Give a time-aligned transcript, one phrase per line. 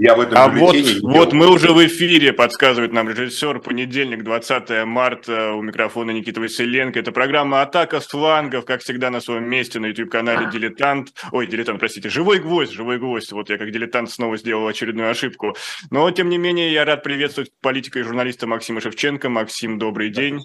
[0.00, 4.86] Я в этом а вот, вот мы уже в эфире, подсказывает нам режиссер, понедельник, 20
[4.86, 6.98] марта, у микрофона Никита Василенко.
[6.98, 11.12] Это программа «Атака с флангов», как всегда, на своем месте на YouTube-канале «Дилетант».
[11.32, 13.30] Ой, «Дилетант», простите, «Живой гвоздь», «Живой гвоздь».
[13.32, 15.54] Вот я как дилетант снова сделал очередную ошибку.
[15.90, 19.28] Но, тем не менее, я рад приветствовать политика и журналиста Максима Шевченко.
[19.28, 20.42] Максим, добрый день.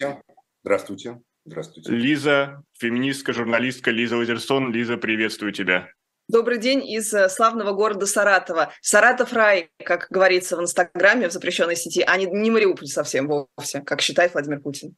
[0.66, 1.22] Здравствуйте.
[1.46, 1.94] Здравствуйте.
[1.94, 4.74] Лиза, феминистка, журналистка Лиза Лазерсон.
[4.74, 5.88] Лиза, приветствую тебя.
[6.28, 8.74] Добрый день из э, славного города Саратова.
[8.82, 13.82] Саратов рай, как говорится в Инстаграме, в запрещенной сети, а не, не Мариуполь совсем вовсе,
[13.82, 14.96] как считает Владимир Путин.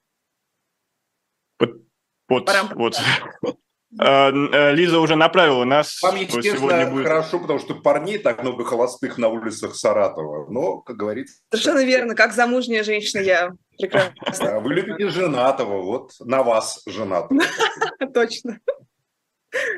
[1.60, 1.72] Вот,
[2.30, 3.02] вот, вот.
[4.00, 6.02] А, э, Лиза уже направила нас.
[6.02, 7.08] Вам, естественно, будет...
[7.08, 10.50] хорошо, потому что парней так много холостых на улицах Саратова.
[10.50, 11.42] Но, как говорится...
[11.52, 12.16] Совершенно верно.
[12.16, 14.60] Как замужняя женщина я прекрасно.
[14.62, 15.82] Вы любите женатого.
[15.82, 17.42] Вот на вас женатого.
[18.14, 18.60] Точно.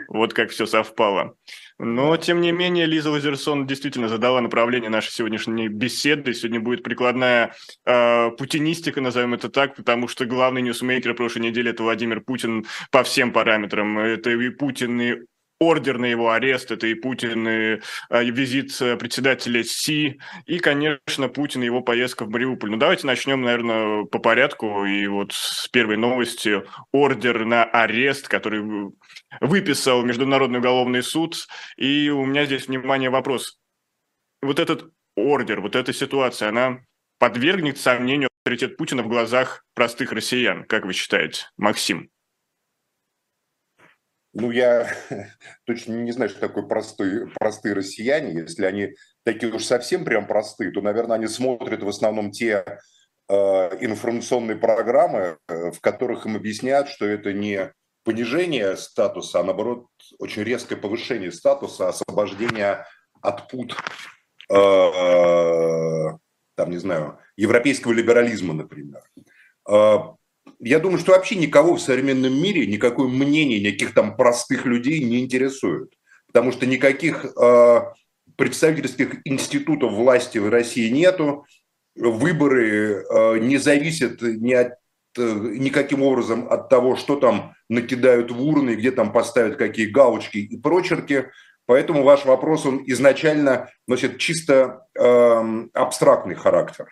[0.08, 1.36] Вот как все совпало.
[1.78, 6.34] Но, тем не менее, Лиза Лазерсон действительно задала направление нашей сегодняшней беседы.
[6.34, 7.54] Сегодня будет прикладная
[7.86, 13.04] э, путинистика, назовем это так, потому что главный ньюсмейкер прошлой недели– это Владимир Путин по
[13.04, 13.98] всем параметрам.
[14.00, 15.16] Это и Путин, и
[15.60, 21.62] ордер на его арест, это и Путин, и э, визит председателя Си, и, конечно, Путин
[21.64, 22.72] и его поездка в Мариуполь.
[22.72, 24.86] Ну, давайте начнем, наверное, по порядку.
[24.86, 28.92] И вот с первой новости ордер на арест, который
[29.42, 31.48] выписал Международный уголовный суд.
[31.78, 33.60] И у меня здесь, внимание, вопрос.
[34.42, 36.80] Вот этот ордер, вот эта ситуация, она
[37.18, 42.10] подвергнет сомнению авторитет Путина в глазах простых россиян, как вы считаете, Максим?
[44.34, 44.92] Ну, я
[45.66, 48.34] точно не знаю, что такое простые, простые россияне.
[48.34, 52.64] Если они такие уж совсем прям простые, то, наверное, они смотрят в основном те
[53.28, 59.88] э, информационные программы, э, в которых им объясняют, что это не понижение статуса, а наоборот
[60.18, 62.86] очень резкое повышение статуса, освобождение
[63.22, 63.76] от пут,
[64.50, 66.18] э, э,
[66.56, 69.02] там, не знаю, европейского либерализма, например.
[69.70, 69.98] Э,
[70.60, 75.20] я думаю, что вообще никого в современном мире, никакое мнение никаких там простых людей не
[75.20, 75.94] интересует.
[76.28, 77.82] Потому что никаких э,
[78.36, 81.46] представительских институтов власти в России нету.
[81.96, 84.76] Выборы э, не зависят ни от,
[85.18, 90.58] никаким образом от того, что там накидают в урны, где там поставят какие галочки и
[90.58, 91.32] прочерки.
[91.66, 96.88] Поэтому ваш вопрос, он изначально носит чисто э, абстрактный характер.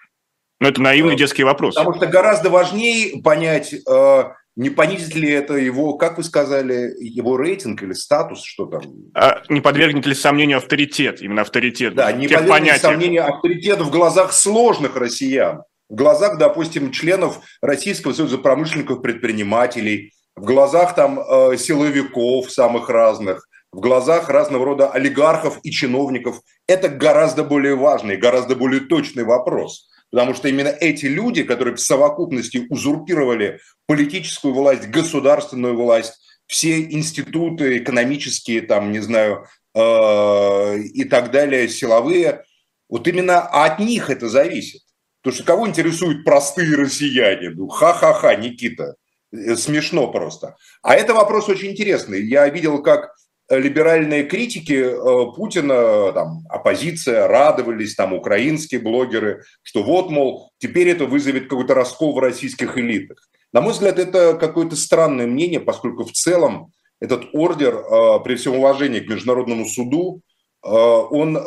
[0.59, 1.75] Но это наивный э, детский вопрос.
[1.75, 4.23] Потому что гораздо важнее понять, э,
[4.55, 8.81] не понизит ли это его, как вы сказали, его рейтинг или статус, что там?
[9.13, 11.93] А не подвергнет ли сомнению авторитет, именно авторитет?
[11.93, 18.13] Да, не подвергнет ли сомнению авторитет в глазах сложных россиян, в глазах, допустим, членов Российского
[18.13, 25.59] союза промышленников, предпринимателей, в глазах там э, силовиков самых разных, в глазах разного рода олигархов
[25.63, 26.41] и чиновников.
[26.67, 29.89] Это гораздо более важный, гораздо более точный вопрос.
[30.11, 36.13] Потому что именно эти люди, которые в совокупности узурпировали политическую власть, государственную власть,
[36.47, 42.43] все институты экономические, там, не знаю, э, и так далее, силовые,
[42.89, 44.81] вот именно от них это зависит.
[45.27, 47.49] Потому что кого интересуют простые россияне?
[47.49, 48.95] Ну, ха-ха-ха, Никита.
[49.33, 50.55] Э, смешно просто.
[50.81, 52.25] А это вопрос очень интересный.
[52.25, 53.13] Я видел, как
[53.49, 61.03] либеральные критики э, Путина, там, оппозиция, радовались, там, украинские блогеры, что вот, мол, теперь это
[61.03, 63.17] вызовет какой-то раскол в российских элитах.
[63.51, 66.71] На мой взгляд, это какое-то странное мнение, поскольку в целом
[67.01, 70.21] этот ордер, э, при всем уважении к Международному суду,
[70.61, 71.37] он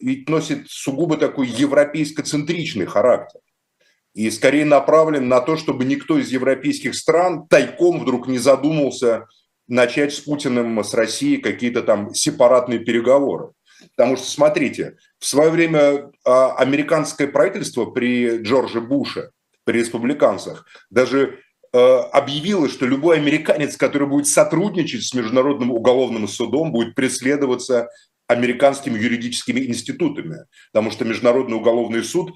[0.00, 3.40] ведь носит сугубо такой европейско-центричный характер.
[4.14, 9.26] И скорее направлен на то, чтобы никто из европейских стран тайком вдруг не задумался
[9.68, 13.52] начать с Путиным, с Россией какие-то там сепаратные переговоры.
[13.96, 19.30] Потому что, смотрите, в свое время а, американское правительство при Джордже Буше,
[19.64, 21.38] при республиканцах, даже
[21.72, 27.88] а, объявило, что любой американец, который будет сотрудничать с Международным уголовным судом, будет преследоваться
[28.30, 32.32] американскими юридическими институтами, потому что Международный уголовный суд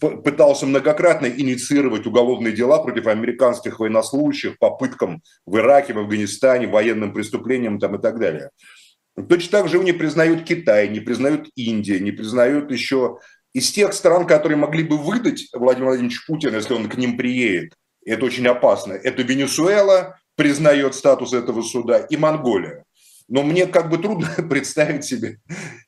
[0.00, 7.78] пытался многократно инициировать уголовные дела против американских военнослужащих попыткам в Ираке, в Афганистане, военным преступлениям
[7.78, 8.50] там и так далее.
[9.28, 13.18] Точно так же не признают Китай, не признают Индия, не признают еще
[13.52, 17.74] из тех стран, которые могли бы выдать Владимир Владимирович Путин, если он к ним приедет.
[18.04, 18.92] Это очень опасно.
[18.92, 22.84] Это Венесуэла признает статус этого суда и Монголия.
[23.28, 25.38] Но мне как бы трудно представить себе.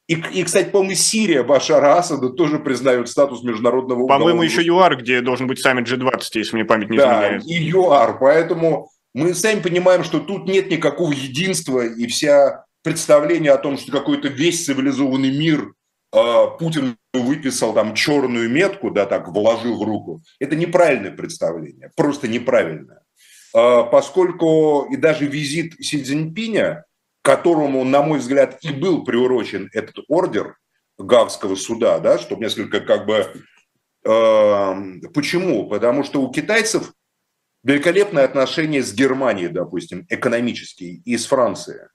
[0.06, 5.20] И, и кстати, по-моему, Сирия Башара Асада тоже признает статус международного По-моему, еще ЮАР, где
[5.20, 7.42] должен быть саммит G20, если мне память не изменяет.
[7.42, 8.18] Да, и ЮАР.
[8.18, 13.92] Поэтому мы сами понимаем, что тут нет никакого единства, и вся представление о том, что
[13.92, 15.72] какой-то весь цивилизованный мир
[16.12, 22.28] э, Путин выписал там черную метку, да, так вложил в руку, это неправильное представление, просто
[22.28, 23.02] неправильное.
[23.52, 26.84] А, поскольку и даже визит Си Цзиньпиня,
[27.22, 30.56] которому, на мой взгляд, и был приурочен этот ордер
[30.98, 33.32] Гагского суда, да, чтобы несколько как бы...
[34.04, 34.74] Э,
[35.14, 35.68] почему?
[35.68, 36.92] Потому что у китайцев
[37.62, 41.88] великолепные отношения с Германией, допустим, экономические, и с Францией.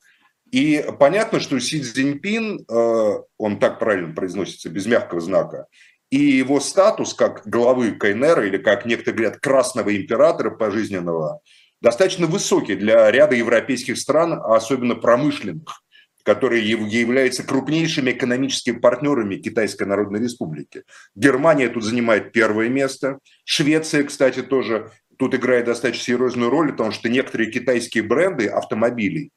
[0.51, 5.66] И понятно, что Си Цзиньпин, э, он так правильно произносится, без мягкого знака,
[6.12, 11.42] и его статус как главы КНР, или как некоторые говорят, красного императора пожизненного,
[11.85, 15.83] достаточно высокий для ряда европейских стран, а особенно промышленных,
[16.23, 20.81] которые являются крупнейшими экономическими партнерами Китайской Народной Республики.
[21.13, 24.89] Германия тут занимает первое место, Швеция, кстати, тоже
[25.19, 29.29] тут играет достаточно серьезную роль, потому что некоторые китайские бренды автомобилей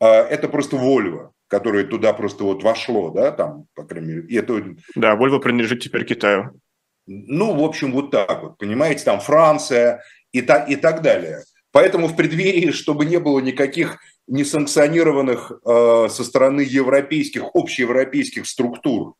[0.00, 4.26] а,– это просто Volvo, которое туда просто вот вошло, да, там, по крайней мере.
[4.26, 4.74] И это...
[4.96, 6.60] Да, Volvo принадлежит теперь Китаю.
[7.06, 10.02] Ну, в общем, вот так вот, понимаете, там Франция
[10.32, 11.44] и, та, и так далее.
[11.72, 13.98] Поэтому в преддверии, чтобы не было никаких
[14.28, 19.14] несанкционированных э, со стороны европейских, общеевропейских структур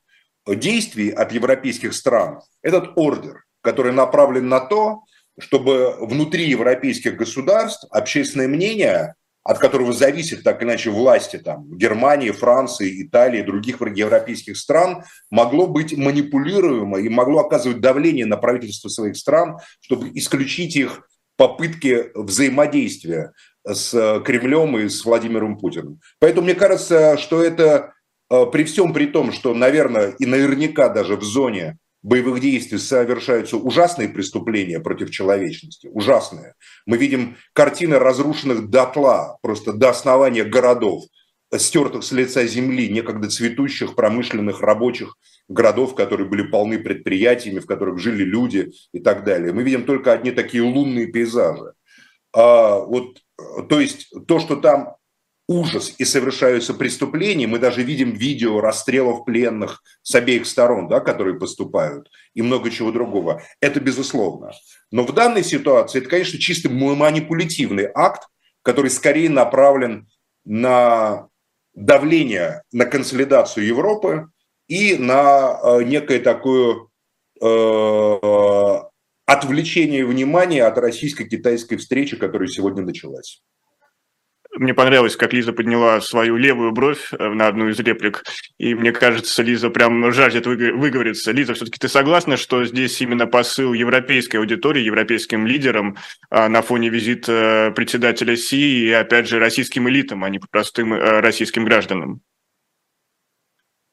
[0.46, 5.04] действий от европейских стран, этот ордер, который направлен на то,
[5.38, 9.14] чтобы внутри европейских государств общественное мнение
[9.44, 15.96] от которого зависит так иначе власти там, Германии, Франции, Италии других европейских стран, могло быть
[15.96, 21.08] манипулируемо и могло оказывать давление на правительство своих стран, чтобы исключить их
[21.42, 23.32] попытки взаимодействия
[23.66, 25.98] с Кремлем и с Владимиром Путиным.
[26.20, 27.94] Поэтому мне кажется, что это
[28.30, 33.56] э, при всем при том, что, наверное, и наверняка даже в зоне боевых действий совершаются
[33.56, 36.54] ужасные преступления против человечности, ужасные.
[36.86, 41.02] Мы видим картины разрушенных дотла, просто до основания городов,
[41.58, 45.16] стертых с лица земли, некогда цветущих промышленных рабочих
[45.48, 49.52] городов, которые были полны предприятиями, в которых жили люди и так далее.
[49.52, 51.72] Мы видим только одни такие лунные пейзажи.
[52.34, 53.18] А, вот,
[53.68, 54.96] то есть то, что там
[55.48, 57.46] ужас и совершаются преступления.
[57.46, 62.92] Мы даже видим видео расстрелов пленных с обеих сторон, да, которые поступают, и много чего
[62.92, 63.42] другого.
[63.60, 64.52] Это безусловно.
[64.90, 68.28] Но в данной ситуации это, конечно, чисто манипулятивный акт,
[68.62, 70.08] который скорее направлен
[70.44, 71.28] на
[71.74, 74.28] давление на консолидацию Европы
[74.68, 76.88] и на э, некое такое
[77.40, 78.82] э,
[79.26, 83.42] отвлечение внимания от российско-китайской встречи, которая сегодня началась.
[84.54, 88.22] Мне понравилось, как Лиза подняла свою левую бровь э, на одну из реплик,
[88.58, 91.32] и мне кажется, Лиза прям жаждет выговориться.
[91.32, 95.96] Лиза, все-таки ты согласна, что здесь именно посыл европейской аудитории, европейским лидерам
[96.28, 101.20] а, на фоне визита председателя Си и, опять же, российским элитам, а не простым э,
[101.20, 102.20] российским гражданам?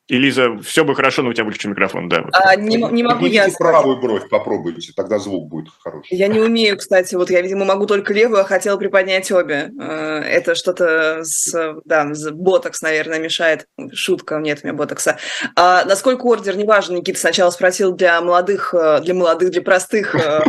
[0.09, 2.25] И, Лиза, все бы хорошо, но у тебя выключен микрофон, да.
[2.33, 3.47] А, не, не могу я...
[3.59, 6.17] правую бровь попробуйте, тогда звук будет хороший.
[6.17, 9.71] Я не умею, кстати, вот я, видимо, могу только левую, а хотела приподнять обе.
[9.79, 13.67] Э, это что-то с, да, с ботокс, наверное, мешает.
[13.93, 15.19] Шутка, нет у меня ботокса.
[15.55, 20.41] А насколько ордер, неважно, Никита сначала спросил для молодых, э, для молодых, для простых, э,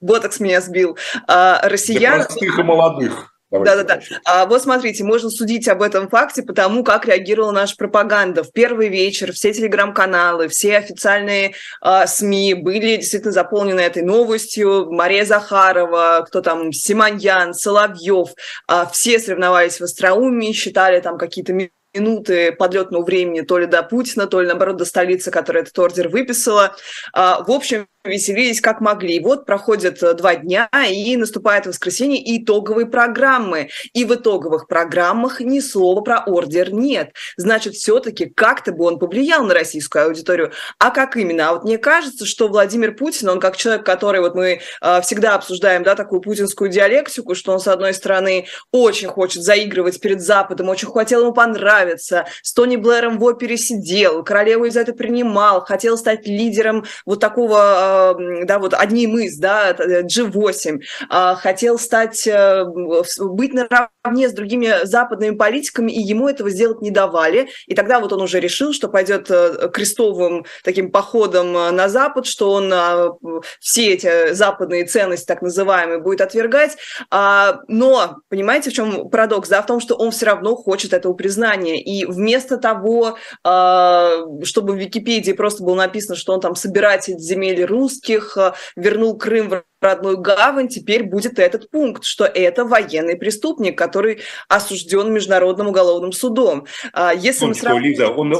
[0.00, 0.98] ботокс меня сбил.
[1.28, 2.16] А россиян...
[2.16, 3.33] Для простых и молодых.
[3.62, 4.00] Да-да-да.
[4.24, 8.42] А вот смотрите, можно судить об этом факте по тому, как реагировала наша пропаганда.
[8.42, 14.90] В первый вечер все телеграм-каналы, все официальные э, СМИ были действительно заполнены этой новостью.
[14.90, 18.30] Мария Захарова, кто там, Симоньян, Соловьев,
[18.68, 21.52] э, все соревновались в остроумии, считали там какие-то
[21.94, 26.08] минуты подлетного времени то ли до Путина, то ли, наоборот, до столицы, которая этот ордер
[26.08, 26.74] выписала.
[27.12, 29.18] В общем, веселились как могли.
[29.20, 33.70] Вот проходят э, два дня, и наступает воскресенье, и итоговые программы.
[33.94, 37.14] И в итоговых программах ни слова про ордер нет.
[37.36, 40.52] Значит, все-таки как-то бы он повлиял на российскую аудиторию.
[40.78, 41.48] А как именно?
[41.48, 45.34] А вот мне кажется, что Владимир Путин, он как человек, который, вот мы э, всегда
[45.34, 50.68] обсуждаем, да, такую путинскую диалектику, что он, с одной стороны, очень хочет заигрывать перед Западом,
[50.68, 55.96] очень хотел ему понравиться, с Тони Блэром в опере сидел, королеву из это принимал, хотел
[55.96, 57.93] стать лидером вот такого
[58.44, 65.36] да, вот одним из, да, G8, а, хотел стать, э, быть наравне с другими западными
[65.36, 67.48] политиками, и ему этого сделать не давали.
[67.66, 72.26] И тогда вот он уже решил, что пойдет э, крестовым таким походом э, на Запад,
[72.26, 73.10] что он а,
[73.60, 76.76] все эти западные ценности, так называемые, будет отвергать.
[77.10, 79.48] А, но, понимаете, в чем парадокс?
[79.48, 81.82] Да, в том, что он все равно хочет этого признания.
[81.82, 87.83] И вместо того, чтобы в Википедии просто было написано, что он там собиратель земель Рус,
[87.84, 93.76] русских, э, вернул Крым в родную гавань, теперь будет этот пункт, что это военный преступник,
[93.76, 96.66] который осужден Международным уголовным судом.
[96.92, 97.82] А если мы сравним...
[97.82, 98.32] Лиза, он,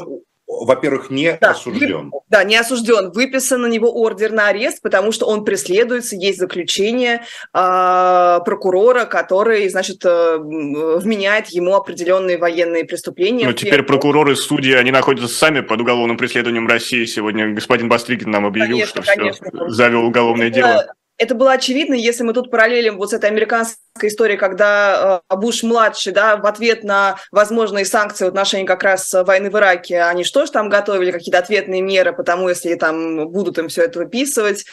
[0.46, 2.12] во-первых, не да, осужден.
[2.28, 3.12] Да, не осужден.
[3.12, 7.22] Выписан на него ордер на арест, потому что он преследуется, есть заключение
[7.52, 13.46] э, прокурора, который, значит, э, вменяет ему определенные военные преступления.
[13.46, 17.04] Но теперь прокуроры и судьи, они находятся сами под уголовным преследованием России.
[17.04, 19.48] Сегодня господин Бастрыкин нам объявил, конечно, что конечно.
[19.50, 20.54] все, завел уголовное Это...
[20.54, 25.36] дело это было очевидно, если мы тут параллелим вот с этой американской историей, когда э,
[25.36, 30.24] Буш-младший, да, в ответ на возможные санкции в отношении как раз войны в Ираке, они
[30.24, 34.64] что же там готовили, какие-то ответные меры, потому если там будут им все это выписывать,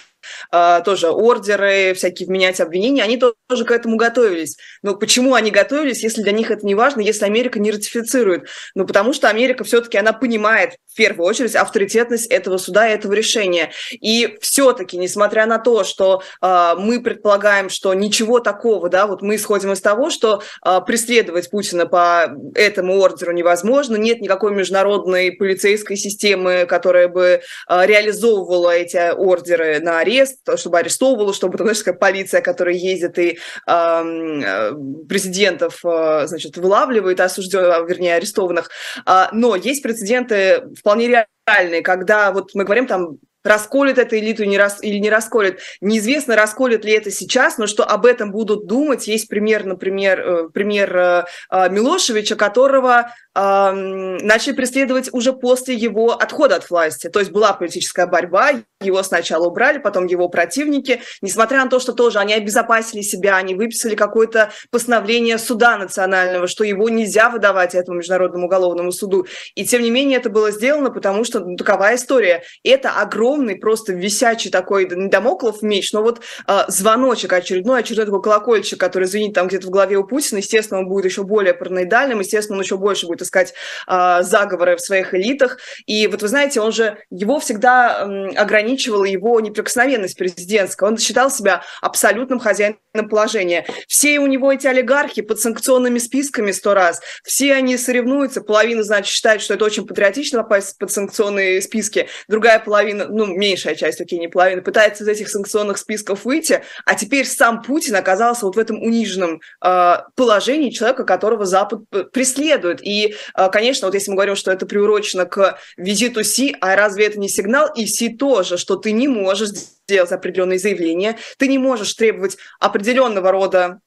[0.52, 4.58] э, тоже ордеры, всякие вменять обвинения, они тоже к этому готовились.
[4.82, 8.48] Но почему они готовились, если для них это не важно, если Америка не ратифицирует?
[8.74, 13.14] Ну, потому что Америка все-таки, она понимает в первую очередь авторитетность этого суда и этого
[13.14, 13.72] решения.
[13.92, 19.36] И все-таки, несмотря на то, что э, мы предполагаем, что ничего такого, да, вот мы
[19.36, 25.98] исходим из того, что э, преследовать Путина по этому ордеру невозможно, нет никакой международной полицейской
[25.98, 32.42] системы, которая бы э, реализовывала эти ордеры на арест, чтобы арестовывала, чтобы, знаешь, такая полиция,
[32.42, 33.38] которая ездит и
[33.68, 34.72] э,
[35.08, 38.70] президентов, э, значит, вылавливает, осужденных, вернее, арестованных.
[39.06, 44.98] Э, но есть прецеденты вполне реальные, когда вот мы говорим там расколет это элиту или
[44.98, 45.60] не расколет.
[45.82, 49.08] Неизвестно, расколет ли это сейчас, но что об этом будут думать.
[49.08, 56.56] Есть пример, например, э, пример э, э, Милошевича, которого начали преследовать уже после его отхода
[56.58, 57.08] от власти.
[57.08, 61.02] То есть была политическая борьба, его сначала убрали, потом его противники.
[61.22, 66.64] Несмотря на то, что тоже они обезопасили себя, они выписали какое-то постановление суда национального, что
[66.66, 69.28] его нельзя выдавать этому Международному уголовному суду.
[69.56, 72.44] И тем не менее это было сделано, потому что ну, такова история.
[72.64, 78.80] Это огромный, просто висячий такой домоклов меч, но вот э, звоночек очередной, очередной такой колокольчик,
[78.80, 82.58] который звенит там где-то в голове у Путина, естественно, он будет еще более параноидальным, естественно,
[82.58, 83.54] он еще больше будет искать
[83.88, 85.58] э, заговоры в своих элитах.
[85.86, 90.90] И вот вы знаете, он же, его всегда э, ограничивала его неприкосновенность президентская.
[90.90, 93.66] Он считал себя абсолютным хозяином положения.
[93.88, 99.14] Все у него эти олигархи под санкционными списками сто раз, все они соревнуются, половина, значит,
[99.14, 104.20] считает, что это очень патриотично попасть под санкционные списки, другая половина, ну, меньшая часть, окей,
[104.20, 108.60] не половина, пытается из этих санкционных списков выйти, а теперь сам Путин оказался вот в
[108.60, 112.86] этом униженном э, положении человека, которого Запад преследует.
[112.86, 117.06] И, э, конечно, вот если мы говорим, что это приурочено к визиту Си, а разве
[117.06, 117.70] это не сигнал?
[117.76, 123.32] И Си тоже, что ты не можешь сделать определенные заявления, ты не можешь требовать определенного
[123.32, 123.80] рода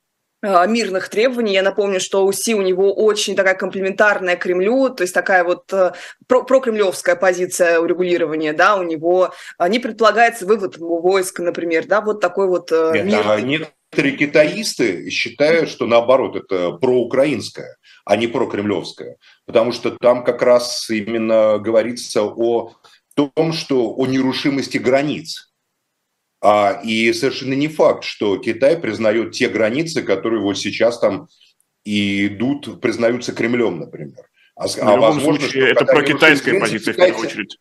[0.45, 1.54] Э, мирных требований.
[1.54, 5.93] Я напомню, что УСИ у него очень такая комплементарная Кремлю, то есть такая вот э,
[6.26, 9.33] про прокремлевская позиция урегулирования, да, у него
[9.66, 13.23] не предполагается вывод войск, например, да, вот такой вот Нет, мир.
[13.26, 20.42] А некоторые китаисты считают, что наоборот это проукраинское, а не прокремлевское, потому что там как
[20.42, 22.75] раз именно говорится о
[23.14, 25.52] том, что о нерушимости границ
[26.42, 31.28] а, и совершенно не факт, что Китай признает те границы, которые вот сейчас там
[31.84, 34.28] идут, признаются Кремлем, например.
[34.56, 37.12] А, в а любом возможно, случае, это про китайская позиция, китайцы...
[37.12, 37.58] в первую очередь.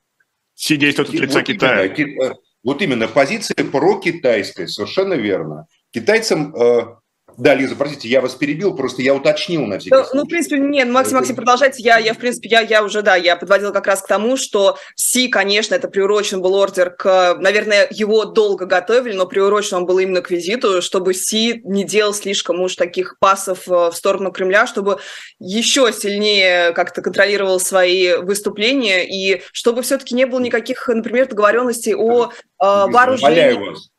[0.54, 1.86] Все действуют от лица вот Китая.
[1.86, 5.68] Именно, вот именно позиция про китайская, совершенно верно.
[5.92, 6.96] Китайцам э,
[7.38, 10.18] да, Лиза, простите, я вас перебил, просто я уточнил на всякий ну, случай.
[10.18, 11.82] Ну, в принципе, нет, Максим, Максим, продолжайте.
[11.82, 14.78] Я, я в принципе, я, я уже, да, я подводила как раз к тому, что
[14.96, 20.00] Си, конечно, это приурочен был ордер к, наверное, его долго готовили, но приурочен он был
[20.00, 24.68] именно к визиту, чтобы Си не делал слишком уж таких пасов э, в сторону Кремля,
[24.68, 25.00] чтобы
[25.40, 32.26] еще сильнее как-то контролировал свои выступления и чтобы все-таки не было никаких, например, договоренностей о
[32.26, 33.54] э, вооружении.
[33.54, 33.93] вас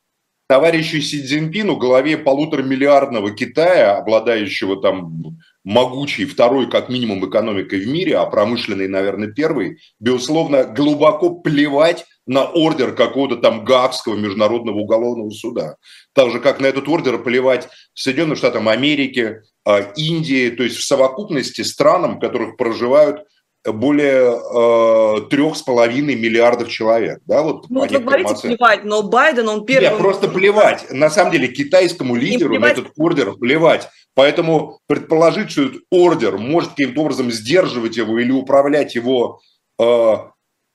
[0.54, 8.18] товарищу Си Цзиньпину, главе полуторамиллиардного Китая, обладающего там могучей второй, как минимум, экономикой в мире,
[8.18, 15.74] а промышленной, наверное, первой, безусловно, глубоко плевать на ордер какого-то там Гаагского международного уголовного суда.
[16.12, 20.86] Так же, как на этот ордер плевать Соединенным Штатам Америки, а, Индии, то есть в
[20.86, 23.24] совокупности странам, в которых проживают
[23.66, 27.20] более э, трех с половиной миллиардов человек.
[27.26, 29.88] Да, вот ну, вы говорите плевать, но Байден, он первый...
[29.88, 30.90] Нет, просто плевать.
[30.90, 33.88] На самом деле китайскому лидеру на этот ордер плевать.
[34.14, 39.40] Поэтому предположить, что этот ордер может каким-то образом сдерживать его или управлять его
[39.80, 40.14] э,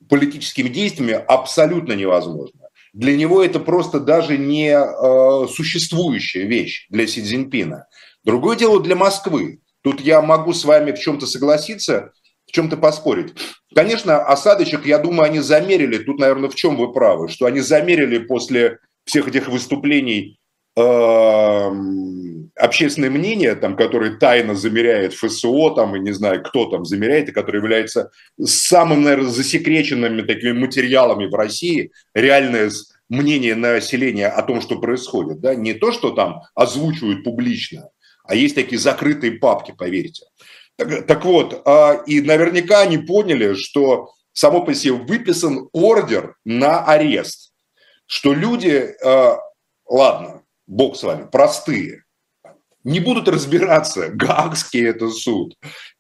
[0.09, 2.59] политическими действиями абсолютно невозможно.
[2.93, 7.85] Для него это просто даже не э, существующая вещь для Си Цзиньпина.
[8.23, 9.61] Другое дело для Москвы.
[9.81, 12.11] Тут я могу с вами в чем-то согласиться,
[12.49, 13.33] в чем-то поспорить.
[13.73, 18.17] Конечно, осадочек, я думаю, они замерили, тут, наверное, в чем вы правы, что они замерили
[18.17, 20.39] после всех этих выступлений
[20.75, 21.69] э,
[22.55, 27.33] общественное мнение, там, которое тайно замеряет ФСО, там, и не знаю, кто там замеряет, и
[27.33, 28.09] который является
[28.43, 32.71] самым, наверное, засекреченными такими материалами в России, реальное
[33.09, 35.39] мнение населения о том, что происходит.
[35.39, 35.55] Да?
[35.55, 37.89] Не то, что там озвучивают публично,
[38.23, 40.25] а есть такие закрытые папки, поверьте.
[40.79, 47.51] Так, вот, а, и наверняка они поняли, что само по себе выписан ордер на арест,
[48.05, 49.39] что люди, а,
[49.85, 52.05] ладно, бог с вами, простые,
[52.85, 55.55] не будут разбираться, Гаагский это суд,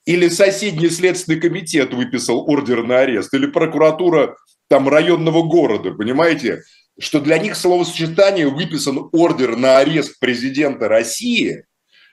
[0.05, 4.37] или соседний следственный комитет выписал ордер на арест, или прокуратура
[4.69, 6.61] там районного города, понимаете,
[6.97, 11.65] что для них словосочетание выписан ордер на арест президента России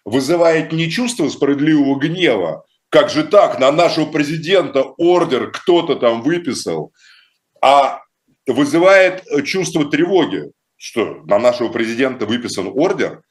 [0.06, 6.92] вызывает не чувство справедливого гнева, как же так, на нашего президента ордер кто-то там выписал,
[7.60, 8.00] а
[8.46, 13.22] вызывает чувство тревоги, что на нашего президента выписан ордер.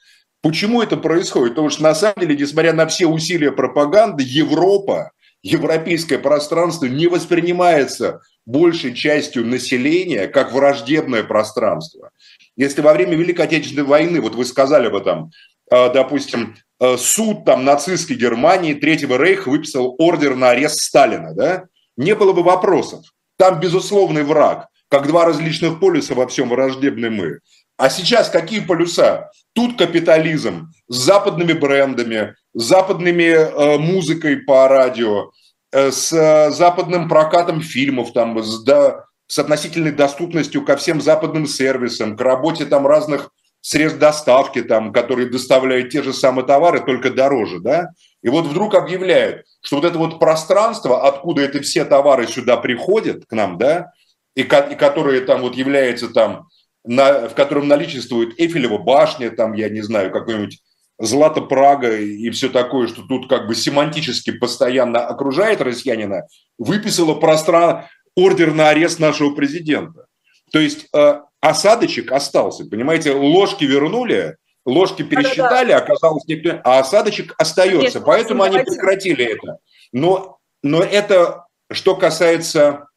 [0.42, 1.54] Почему это происходит?
[1.54, 8.22] Потому что на самом деле, несмотря на все усилия пропаганды, Европа, европейское пространство не воспринимается
[8.46, 12.12] большей частью населения как враждебное пространство.
[12.58, 15.32] Если во время Великой Отечественной войны, вот вы сказали об этом,
[15.72, 16.65] э, допустим, э,
[16.98, 21.66] суд там нацистской Германии Третьего Рейха выписал ордер на арест Сталина, да,
[21.98, 23.06] не было бы вопросов.
[23.38, 27.40] Там безусловный враг, как два различных полюса во всем враждебны мы.
[27.78, 29.32] А сейчас какие полюса?
[29.54, 35.32] Тут капитализм с западными брендами, с западными э, музыкой по радио,
[35.76, 41.48] Э, с э, западным прокатом фильмов, там, с, да, с относительной доступностью ко всем западным
[41.48, 43.32] сервисам, к работе там разных
[43.66, 47.90] средств доставки, там, которые доставляют те же самые товары, только дороже, да?
[48.22, 53.26] И вот вдруг объявляют, что вот это вот пространство, откуда эти все товары сюда приходят
[53.26, 53.92] к нам, да,
[54.36, 56.48] и, и которые там вот является там,
[56.84, 60.60] на, в котором наличествует Эйфелева башня, там, я не знаю, какой-нибудь
[61.00, 66.28] Злата Прага и все такое, что тут как бы семантически постоянно окружает россиянина,
[66.60, 70.06] выписала пространство, ордер на арест нашего президента.
[70.52, 75.86] То есть э, осадочек остался, понимаете, ложки вернули, ложки пересчитали, да, да.
[75.86, 79.60] оказалось никто, а осадочек остается, Конечно, поэтому они прекратили это.
[79.92, 82.88] Но, но это что касается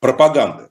[0.00, 0.68] пропаганды.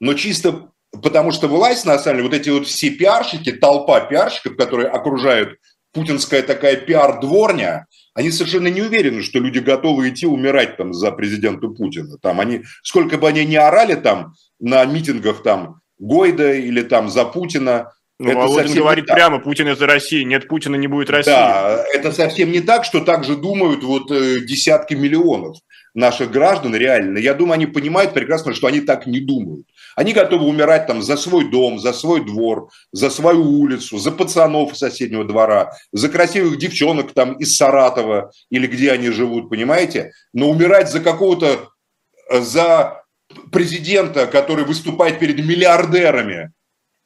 [0.00, 0.70] Но чисто
[1.02, 5.58] потому что власть, на самом деле, вот эти вот все пиарщики, толпа пиарщиков, которые окружают
[5.92, 11.68] путинская такая пиар-дворня, они совершенно не уверены, что люди готовы идти умирать там за президента
[11.68, 12.18] Путина.
[12.18, 17.24] Там они, сколько бы они ни орали там на митингах там Гойда или там за
[17.24, 21.30] Путина, ну, это Володин говорит прямо, Путин это Россия, нет Путина не будет России.
[21.30, 25.58] Да, это совсем не так, что так же думают вот э, десятки миллионов
[25.92, 27.18] наших граждан реально.
[27.18, 29.66] Я думаю, они понимают прекрасно, что они так не думают.
[29.96, 34.72] Они готовы умирать там за свой дом, за свой двор, за свою улицу, за пацанов
[34.72, 40.12] из соседнего двора, за красивых девчонок там из Саратова или где они живут, понимаете?
[40.32, 41.68] Но умирать за какого-то,
[42.30, 43.02] э, за
[43.52, 46.52] президента, который выступает перед миллиардерами,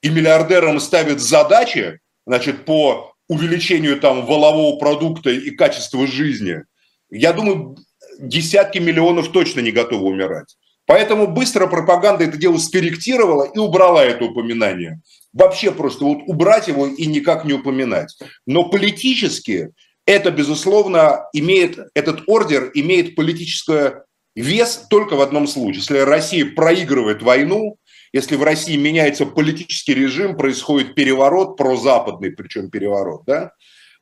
[0.03, 6.63] и миллиардерам ставит задачи, значит, по увеличению там волового продукта и качества жизни,
[7.11, 7.77] я думаю,
[8.19, 10.57] десятки миллионов точно не готовы умирать.
[10.87, 15.01] Поэтому быстро пропаганда это дело скорректировала и убрала это упоминание.
[15.33, 18.19] Вообще просто вот убрать его и никак не упоминать.
[18.47, 19.71] Но политически
[20.07, 24.01] это, безусловно, имеет, этот ордер имеет политический
[24.35, 25.77] вес только в одном случае.
[25.77, 27.77] Если Россия проигрывает войну,
[28.13, 33.53] если в России меняется политический режим, происходит переворот, прозападный причем переворот, да,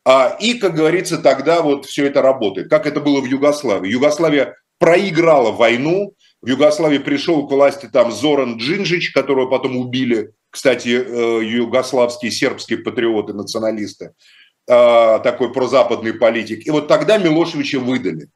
[0.04, 2.70] а, и, как говорится, тогда вот все это работает.
[2.70, 3.90] Как это было в Югославии.
[3.90, 10.88] Югославия проиграла войну, в Югославии пришел к власти там Зоран Джинжич, которого потом убили, кстати,
[10.88, 14.12] э, югославские сербские патриоты, националисты,
[14.66, 16.66] э, такой прозападный политик.
[16.66, 18.28] И вот тогда Милошевича выдали.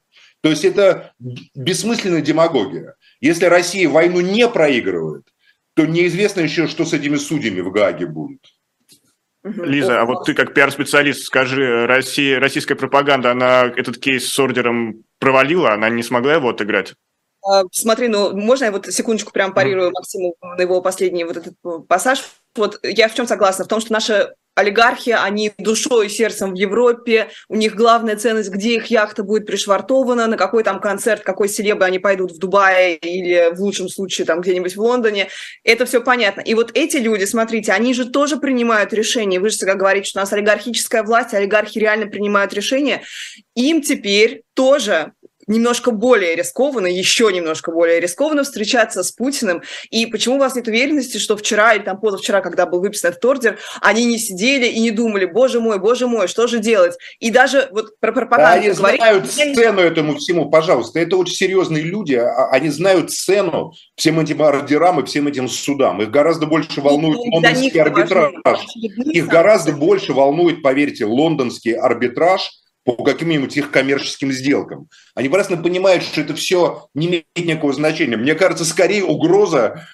[0.43, 1.13] То есть это
[1.55, 2.97] бессмысленная демагогия.
[3.21, 5.25] Если Россия войну не проигрывает,
[5.75, 8.41] то неизвестно еще, что с этими судьями в Гааге будет.
[9.45, 15.05] Лиза, а вот ты как пиар-специалист, скажи, Россия, российская пропаганда, она этот кейс с ордером
[15.19, 16.95] провалила, она не смогла его отыграть?
[17.45, 21.55] А, смотри, ну, можно я вот секундочку прям парирую Максиму на его последний вот этот
[21.89, 22.25] пассаж?
[22.55, 23.65] Вот я в чем согласна?
[23.65, 28.51] В том, что наши олигархи, они душой и сердцем в Европе, у них главная ценность,
[28.51, 32.97] где их яхта будет пришвартована, на какой там концерт, какой селебы они пойдут в Дубае
[32.97, 35.29] или в лучшем случае там где-нибудь в Лондоне.
[35.65, 36.41] Это все понятно.
[36.43, 39.41] И вот эти люди, смотрите, они же тоже принимают решения.
[39.41, 43.03] Вы же всегда говорите, что у нас олигархическая власть, олигархи реально принимают решения.
[43.55, 45.13] Им теперь тоже
[45.47, 49.63] немножко более рискованно, еще немножко более рискованно встречаться с Путиным?
[49.91, 53.25] И почему у вас нет уверенности, что вчера или там позавчера, когда был выписан этот
[53.25, 56.97] ордер, они не сидели и не думали, боже мой, боже мой, что же делать?
[57.19, 61.01] И даже вот про пропаганду да, они говорить, знают сцену этому всему, пожалуйста.
[61.01, 65.49] Это очень серьезные люди, а, а они знают цену всем этим ордерам и всем этим
[65.49, 66.03] судам.
[66.03, 68.61] Их гораздо больше волнует и лондонский арбитраж.
[69.13, 72.51] Их гораздо больше волнует, поверьте, лондонский арбитраж–
[72.85, 74.89] по каким-нибудь их коммерческим сделкам.
[75.15, 78.17] Они прекрасно понимают, что это все не имеет никакого значения.
[78.17, 79.87] Мне кажется, скорее угроза,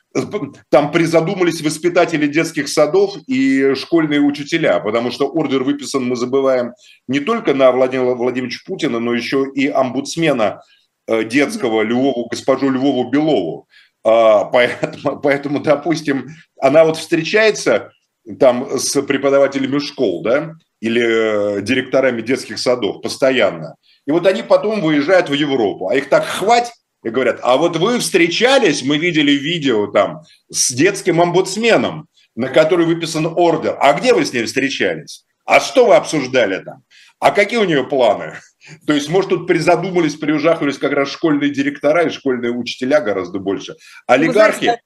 [0.70, 6.72] там призадумались воспитатели детских садов и школьные учителя, потому что ордер выписан, мы забываем,
[7.07, 10.62] не только на Владимира Владимировича Путина, но еще и омбудсмена
[11.07, 13.68] э, детского Львову, госпожу Львову Белову.
[14.05, 16.29] А, поэтому, поэтому, допустим,
[16.61, 17.92] она вот встречается
[18.36, 23.76] там с преподавателями школ, да, или э, директорами детских садов постоянно.
[24.06, 26.72] И вот они потом выезжают в Европу, а их так хватит,
[27.04, 32.86] и говорят, а вот вы встречались, мы видели видео там с детским омбудсменом, на который
[32.86, 33.76] выписан ордер.
[33.80, 35.24] А где вы с ней встречались?
[35.44, 36.82] А что вы обсуждали там?
[37.20, 38.34] А какие у нее планы?
[38.86, 43.76] То есть, может, тут призадумались, приужахались как раз школьные директора и школьные учителя гораздо больше.
[44.06, 44.80] Олигархи,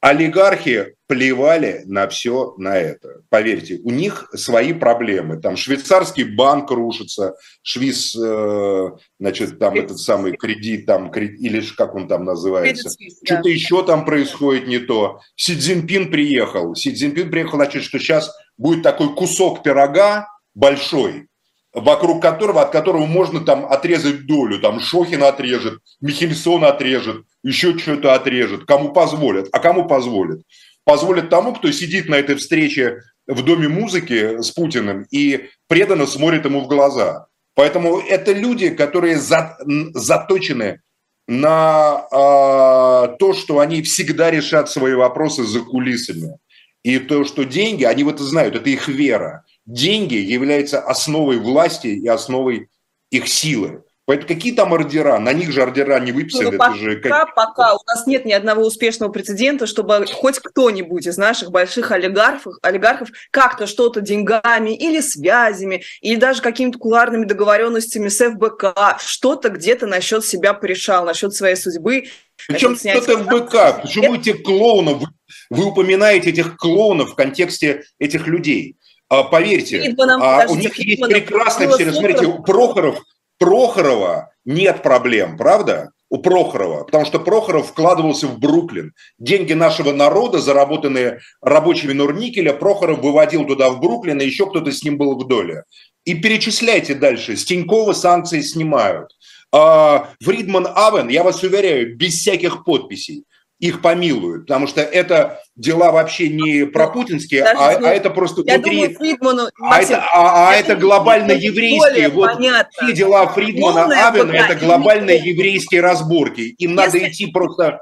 [0.00, 3.22] олигархи плевали на все на это.
[3.30, 5.40] Поверьте, у них свои проблемы.
[5.40, 11.94] Там швейцарский банк рушится, швиз, э, значит, там этот самый кредит, там, кредит, или как
[11.94, 12.90] он там называется.
[13.24, 13.48] Что-то да.
[13.50, 15.20] еще там происходит не то.
[15.34, 16.74] Си Цзиньпин приехал.
[16.74, 21.27] Си Цзиньпин приехал, значит, что сейчас будет такой кусок пирога большой,
[21.72, 24.60] вокруг которого, от которого можно там отрезать долю.
[24.60, 28.64] Там Шохин отрежет, Михельсон отрежет, еще что-то отрежет.
[28.64, 29.48] Кому позволят.
[29.52, 30.42] А кому позволят?
[30.84, 36.46] Позволят тому, кто сидит на этой встрече в Доме музыки с Путиным и преданно смотрит
[36.46, 37.26] ему в глаза.
[37.54, 39.58] Поэтому это люди, которые за,
[39.92, 40.80] заточены
[41.26, 46.38] на э, то, что они всегда решат свои вопросы за кулисами.
[46.82, 51.88] И то, что деньги, они вот это знают, это их вера деньги являются основой власти
[51.88, 52.68] и основой
[53.10, 53.84] их силы.
[54.06, 55.18] Поэтому какие там ордера?
[55.18, 56.52] На них же ордера не выписаны.
[56.52, 56.98] Ну, пока, же
[57.36, 62.54] пока у нас нет ни одного успешного прецедента, чтобы хоть кто-нибудь из наших больших олигархов,
[62.62, 69.86] олигархов как-то что-то деньгами или связями, или даже какими-то куларными договоренностями с ФБК, что-то где-то
[69.86, 72.04] насчет себя порешал, насчет своей судьбы.
[72.46, 73.82] Причем что-то ФБК?
[73.82, 75.02] Почему этих клоунов,
[75.50, 78.78] вы упоминаете этих клоунов в контексте этих людей?
[79.08, 81.90] А, поверьте, а, у них есть прекрасная все.
[81.92, 83.02] Смотрите, у Прохоров,
[83.38, 85.90] Прохорова нет проблем, правда?
[86.10, 88.92] У Прохорова, потому что Прохоров вкладывался в Бруклин.
[89.18, 94.82] Деньги нашего народа, заработанные рабочими Норникеля, Прохоров выводил туда в Бруклин, и еще кто-то с
[94.82, 95.64] ним был в доле.
[96.04, 97.36] И перечисляйте дальше.
[97.36, 99.10] С Тинькова санкции снимают.
[99.52, 103.24] А, Фридман Авен, я вас уверяю, без всяких подписей
[103.58, 108.42] их помилуют, потому что это дела вообще не про ну, путинские, а, а это просто
[108.46, 108.76] я внутри...
[108.76, 112.08] Думаю, Фридману, а, это, а, а это глобально еврейские.
[112.10, 112.70] Вот понятно.
[112.70, 116.40] все дела Фридмана, Полная Авена– это глобально еврейские разборки.
[116.40, 116.74] Им Если...
[116.74, 117.80] надо идти просто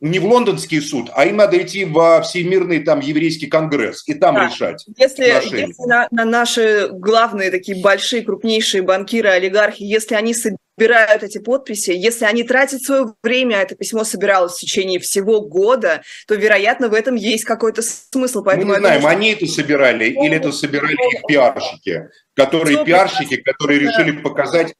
[0.00, 4.36] не в лондонский суд, а им надо идти во всемирный там еврейский конгресс и там
[4.36, 4.46] да.
[4.46, 4.84] решать.
[4.96, 11.38] Если, если на, на наши главные такие большие, крупнейшие банкиры, олигархи, если они собирают эти
[11.38, 16.36] подписи, если они тратят свое время, а это письмо собиралось в течение всего года, то,
[16.36, 18.44] вероятно, в этом есть какой-то смысл.
[18.44, 23.36] Поэтому Мы не знаем, думаю, они это собирали или это собирали их пиарщики, которые пиарщики,
[23.36, 24.74] которые решили показать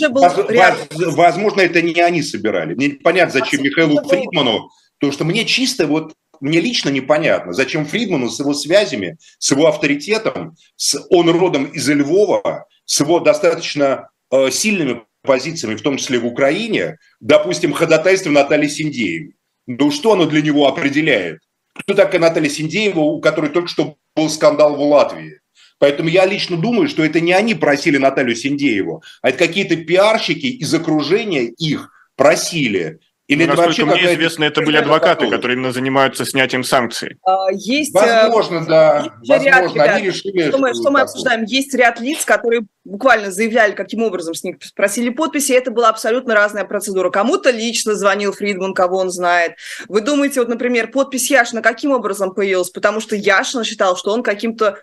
[0.00, 2.74] Воз, воз, возможно, это не они собирали.
[2.74, 8.28] Мне понятно, зачем Михаилу Фридману, потому что мне чисто вот мне лично непонятно, зачем Фридману
[8.28, 14.50] с его связями, с его авторитетом, с, он родом из Львова, с его достаточно э,
[14.50, 19.36] сильными позициями, в том числе в Украине, допустим, ходатайство Натальи Синдеевой.
[19.66, 21.38] Ну что оно для него определяет?
[21.74, 25.40] Кто такая Наталья Синдеева, у которой только что был скандал в Латвии?
[25.82, 30.46] Поэтому я лично думаю, что это не они просили Наталью Синдееву, а это какие-то пиарщики
[30.46, 36.24] из окружения их просили или ну, насколько мне известно, это были адвокаты, которые именно занимаются
[36.24, 37.16] снятием санкций.
[37.24, 39.14] А, есть, э, возможно, да.
[39.22, 41.44] Есть возможно, ряд, они решили, что, мы, что мы обсуждаем.
[41.44, 46.34] Есть ряд лиц, которые буквально заявляли, каким образом с них спросили подписи, это была абсолютно
[46.34, 47.10] разная процедура.
[47.10, 49.52] Кому-то лично звонил Фридман, кого он знает.
[49.88, 52.70] Вы думаете, вот, например, подпись Яшина каким образом появилась?
[52.70, 54.78] Потому что Яшин считал, что он каким-то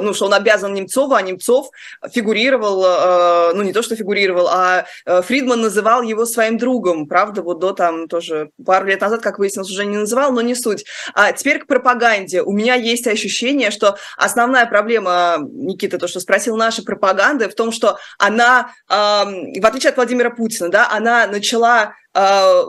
[0.00, 1.70] ну, что он обязан Немцову, а Немцов
[2.10, 7.42] фигурировал, э, ну, не то, что фигурировал, а э, Фридман называл его своим другом, правда,
[7.42, 10.84] вот до там тоже пару лет назад, как выяснилось, уже не называл, но не суть.
[11.14, 12.42] А теперь к пропаганде.
[12.42, 17.54] У меня есть ощущение, что основная проблема, Никита, то, что спросил наши пропаганды, пропаганды в
[17.54, 22.64] том, что она, э, в отличие от Владимира Путина, да, она начала а,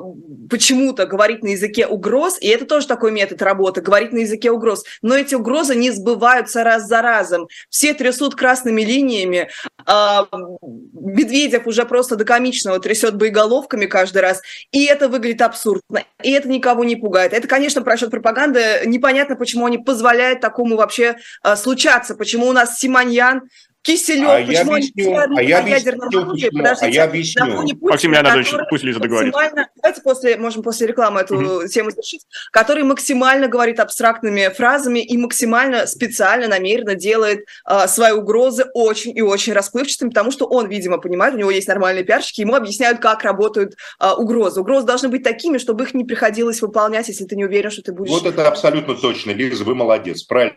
[0.49, 4.85] почему-то говорить на языке угроз, и это тоже такой метод работы, говорить на языке угроз,
[5.01, 7.47] но эти угрозы не сбываются раз за разом.
[7.69, 9.49] Все трясут красными линиями,
[9.85, 10.27] а,
[10.61, 16.47] Медведев уже просто до комичного трясет боеголовками каждый раз, и это выглядит абсурдно, и это
[16.47, 17.33] никого не пугает.
[17.33, 18.83] Это, конечно, про счет пропаганды.
[18.85, 23.41] Непонятно, почему они позволяют такому вообще а, случаться, почему у нас Симоньян
[23.83, 27.57] Киселев, а почему я объясню, они а я объясню, почему, Подождите, а я объясню.
[27.57, 29.33] Путина, Максим Леонидович, пусть Лиза договорит.
[29.33, 31.67] Давайте после, можем после рекламы эту mm-hmm.
[31.67, 32.25] тему завершить.
[32.53, 39.21] Который максимально говорит абстрактными фразами и максимально специально, намеренно делает а, свои угрозы очень и
[39.21, 43.23] очень расплывчатыми, потому что он, видимо, понимает, у него есть нормальные пиарщики, ему объясняют, как
[43.23, 44.61] работают а, угрозы.
[44.61, 47.91] Угрозы должны быть такими, чтобы их не приходилось выполнять, если ты не уверен, что ты
[47.91, 48.11] будешь...
[48.11, 50.55] Вот это абсолютно точно, Лиза, вы молодец, правильно.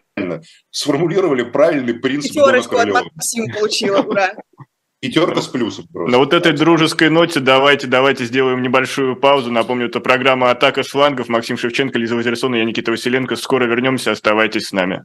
[0.71, 4.35] Сформулировали правильный принцип Пятерочку от Максима получила, ура.
[5.01, 6.11] Пятерка с плюсом просто.
[6.11, 9.53] На вот этой дружеской ноте давайте, давайте сделаем небольшую паузу.
[9.53, 11.29] Напомню, это программа «Атака с флангов».
[11.29, 13.37] Максим Шевченко, Лиза Вазерсон и я, Никита Василенко.
[13.37, 15.05] Скоро вернемся, оставайтесь с нами.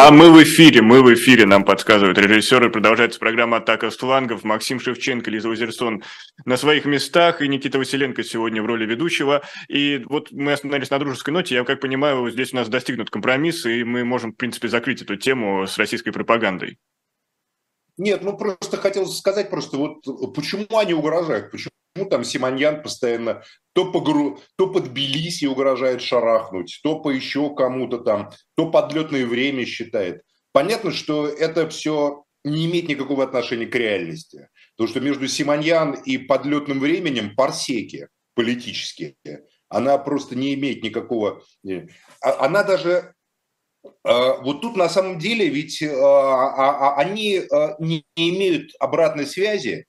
[0.00, 2.70] А мы в эфире, мы в эфире, нам подсказывают режиссеры.
[2.70, 4.44] Продолжается программа «Атака с флангов».
[4.44, 6.04] Максим Шевченко, Лиза Озерсон
[6.44, 9.42] на своих местах и Никита Василенко сегодня в роли ведущего.
[9.66, 11.56] И вот мы остановились на дружеской ноте.
[11.56, 15.16] Я как понимаю, здесь у нас достигнут компромисс, и мы можем, в принципе, закрыть эту
[15.16, 16.78] тему с российской пропагандой.
[17.98, 20.02] Нет, ну просто хотел сказать просто, вот
[20.34, 21.72] почему они угрожают, почему
[22.10, 27.98] там Симоньян постоянно то по, гру, то под Тбилиси угрожает шарахнуть, то по еще кому-то
[27.98, 30.22] там, то подлетное время считает.
[30.52, 34.48] Понятно, что это все не имеет никакого отношения к реальности.
[34.76, 39.16] Потому что между Симоньян и подлетным временем парсеки политические.
[39.68, 41.42] Она просто не имеет никакого...
[42.22, 43.14] А, она даже...
[44.04, 47.42] А, вот тут на самом деле ведь а, они
[47.78, 49.86] не имеют обратной связи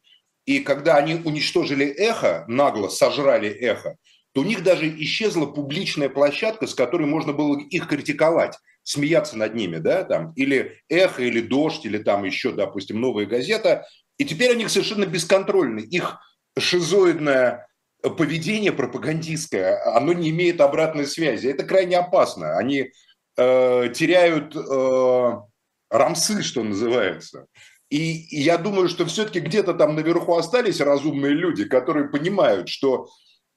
[0.50, 3.98] и когда они уничтожили эхо, нагло сожрали эхо,
[4.34, 9.54] то у них даже исчезла публичная площадка, с которой можно было их критиковать, смеяться над
[9.54, 13.86] ними, да, там, или эхо, или дождь, или там еще, допустим, новая газета.
[14.18, 15.82] И теперь они совершенно бесконтрольны.
[15.82, 16.18] Их
[16.58, 17.68] шизоидное
[18.02, 21.46] поведение пропагандистское, оно не имеет обратной связи.
[21.46, 22.58] Это крайне опасно.
[22.58, 22.92] Они
[23.40, 25.42] э, теряют э,
[25.90, 27.46] рамсы, что называется.
[27.90, 33.08] И, я думаю, что все-таки где-то там наверху остались разумные люди, которые понимают, что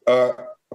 [0.07, 0.33] э,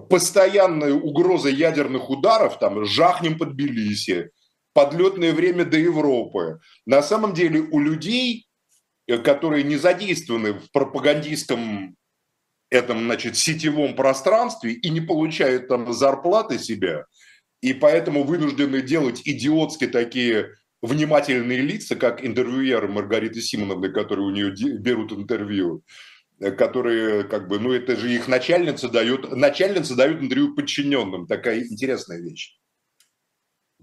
[0.08, 4.30] постоянная угроза ядерных ударов, там, жахнем под Тбилиси,
[4.74, 8.46] подлетное время до Европы, на самом деле у людей,
[9.08, 11.96] э, которые не задействованы в пропагандистском
[12.70, 17.06] этом, значит, сетевом пространстве и не получают там зарплаты себя,
[17.60, 24.54] и поэтому вынуждены делать идиотские такие внимательные лица, как интервьюеры Маргариты Симоновны, которые у нее
[24.78, 25.82] берут интервью,
[26.38, 31.64] э, которые, как бы, ну, это же их начальница дает, начальница дает интервью подчиненным, такая
[31.64, 32.56] интересная вещь.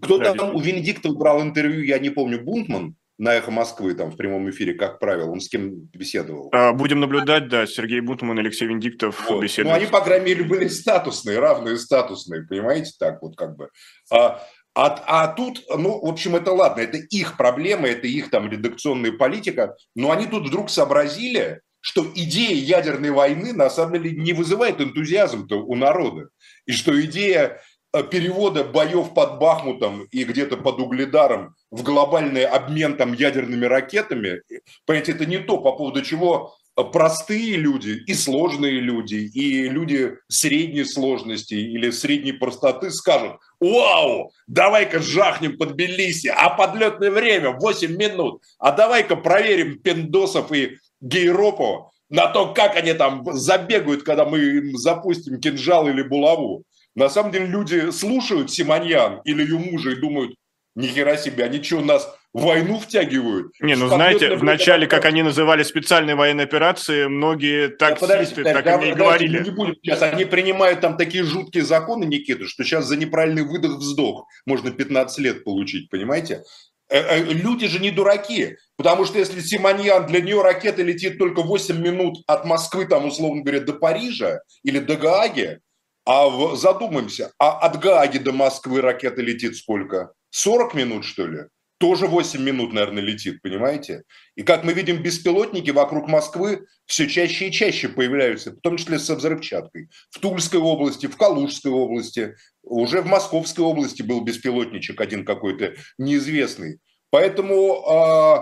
[0.01, 4.17] Кто там у Венедиктова брал интервью, я не помню, Бунтман, на «Эхо Москвы» там в
[4.17, 6.49] прямом эфире, как правило, он с кем беседовал?
[6.51, 9.41] А, будем наблюдать, да, Сергей Бунтман, Алексей Венедиктов вот.
[9.41, 9.73] беседуют.
[9.73, 13.69] Ну, они, по крайней мере, были статусные, равные статусные, понимаете, так вот как бы.
[14.11, 14.41] А,
[14.75, 19.13] а, а тут, ну, в общем, это ладно, это их проблема, это их там редакционная
[19.13, 24.81] политика, но они тут вдруг сообразили, что идея ядерной войны на самом деле не вызывает
[24.81, 26.27] энтузиазм-то у народа,
[26.65, 27.61] и что идея
[27.93, 34.41] э, перевода боев под Бахмутом и где-то под Угледаром в глобальный обмен там ядерными ракетами,
[34.85, 36.55] понимаете, это не то, по поводу чего
[36.93, 44.99] простые люди и сложные люди, и люди средней сложности или средней простоты скажут, вау, давай-ка
[44.99, 52.27] жахнем под Тбилиси, а подлетное время 8 минут, а давай-ка проверим Пендосов и Гейропова на
[52.27, 56.63] то, как они там забегают, когда мы им запустим кинжал или булаву.
[56.95, 60.35] На самом деле люди слушают Симоньян или ее мужа и думают,
[60.75, 63.53] нихера себе, они что, нас войну втягивают.
[63.61, 68.83] Не, ну знаете, в начале, как они называли специальные военные операции, многие таксисты да, так
[68.83, 69.43] и не говорили.
[69.43, 74.27] Не будем сейчас, они принимают там такие жуткие законы, Никита, что сейчас за неправильный выдох-вздох
[74.45, 76.43] можно 15 лет получить, понимаете?
[76.89, 81.41] Э, э, люди же не дураки, потому что если Симоньян, для нее ракета летит только
[81.41, 85.59] 8 минут от Москвы, там, условно говоря, до Парижа или до Гааги,
[86.05, 90.11] а в, задумаемся, а от Гааги до Москвы ракета летит сколько?
[90.35, 91.45] 40 минут, что ли?
[91.77, 94.03] тоже 8 минут, наверное, летит, понимаете?
[94.35, 98.97] И как мы видим, беспилотники вокруг Москвы все чаще и чаще появляются, в том числе
[98.97, 99.89] со взрывчаткой.
[100.09, 106.79] В Тульской области, в Калужской области, уже в Московской области был беспилотничек один какой-то неизвестный.
[107.09, 108.39] Поэтому э,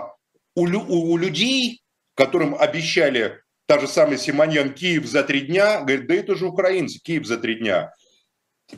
[0.54, 1.82] у, у, у людей,
[2.14, 7.00] которым обещали та же самая Симоньян Киев за три дня, говорит, да это же украинцы,
[7.02, 7.92] Киев за три дня.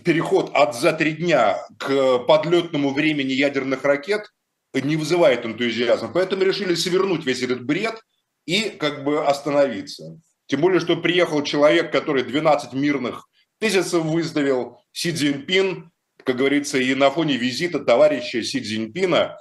[0.05, 4.33] Переход от за три дня к подлетному времени ядерных ракет
[4.75, 6.11] не вызывает энтузиазма.
[6.13, 8.01] Поэтому решили свернуть весь этот бред
[8.47, 10.19] и как бы остановиться.
[10.47, 13.27] Тем более, что приехал человек, который 12 мирных
[13.59, 15.91] тезисов выставил, Си Цзиньпин,
[16.25, 19.37] как говорится, и на фоне визита товарища Си Цзиньпина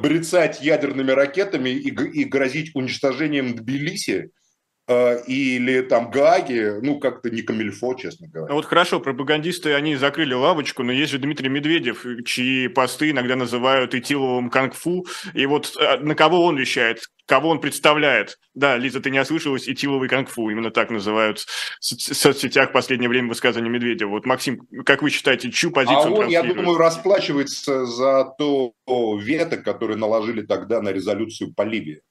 [0.00, 4.30] брецать ядерными ракетами и, и грозить уничтожением Тбилиси–
[4.88, 8.50] или там Гаги, ну, как-то не камильфо, честно говоря.
[8.50, 13.34] Ну вот хорошо, пропагандисты, они закрыли лавочку, но есть же Дмитрий Медведев, чьи посты иногда
[13.34, 18.38] называют Итиловым кунг-фу, и вот э, на кого он вещает, кого он представляет.
[18.54, 23.28] Да, Лиза, ты не ослышалась, Итиловый кунг-фу, именно так называют в соцсетях в последнее время
[23.28, 24.10] высказывания Медведева.
[24.10, 28.72] Вот, Максим, как вы считаете, чью позицию а он, он я думаю, расплачивается за то
[29.18, 32.02] вето, которое наложили тогда на резолюцию по Ливии.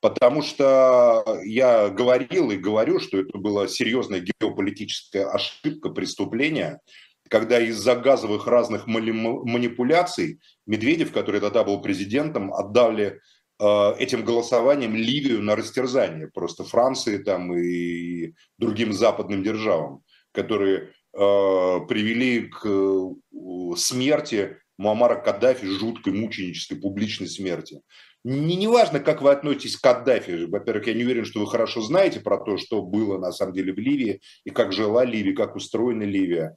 [0.00, 6.80] Потому что я говорил и говорю, что это была серьезная геополитическая ошибка, преступление,
[7.28, 13.20] когда из-за газовых разных манипуляций Медведев, который тогда был президентом, отдали
[13.60, 20.88] э, этим голосованием Ливию на растерзание просто Франции там и другим западным державам, которые э,
[21.12, 27.82] привели к э, смерти Муаммара Каддафи, жуткой, мученической, публичной смерти.
[28.22, 30.44] Не, не важно, как вы относитесь к Каддафи.
[30.44, 33.72] Во-первых, я не уверен, что вы хорошо знаете про то, что было на самом деле
[33.72, 36.54] в Ливии, и как жила Ливия, как устроена Ливия.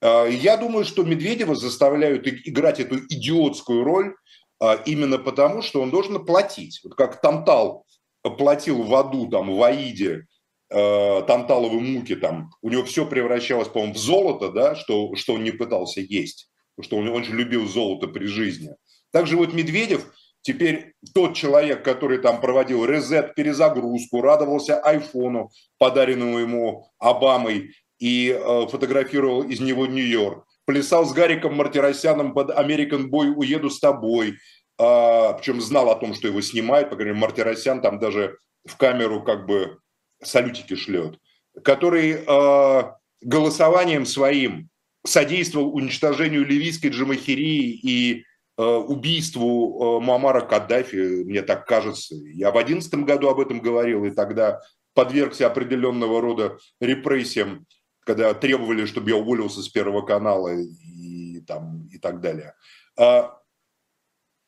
[0.00, 4.14] А, я думаю, что Медведева заставляют играть эту идиотскую роль
[4.60, 6.80] а, именно потому, что он должен платить.
[6.84, 7.86] Вот как Тантал
[8.22, 10.26] платил в аду, там, в Аиде,
[10.72, 15.42] а, Танталовы муки, там, у него все превращалось, по-моему, в золото, да, что, что он
[15.42, 16.48] не пытался есть,
[16.80, 18.76] что он, он же любил золото при жизни.
[19.10, 20.06] Также вот Медведев–
[20.42, 28.66] Теперь тот человек, который там проводил резет, перезагрузку, радовался айфону, подаренному ему Обамой, и э,
[28.68, 34.34] фотографировал из него Нью-Йорк, плясал с Гариком Мартиросяном под American Boy «Уеду с тобой», э,
[34.78, 39.22] причем знал о том, что его снимают, по крайней мере, Мартиросян там даже в камеру
[39.22, 39.78] как бы
[40.22, 41.18] салютики шлет,
[41.62, 42.82] который э,
[43.20, 44.70] голосованием своим
[45.04, 48.24] содействовал уничтожению ливийской джамахирии и
[48.62, 52.14] убийству э, Муаммара Каддафи, мне так кажется.
[52.14, 54.60] Я в 2011 году об этом говорил, и тогда
[54.94, 57.66] подвергся определенного рода репрессиям,
[58.04, 62.54] когда требовали, чтобы я уволился с Первого канала и, там, и так далее.
[62.98, 63.36] А,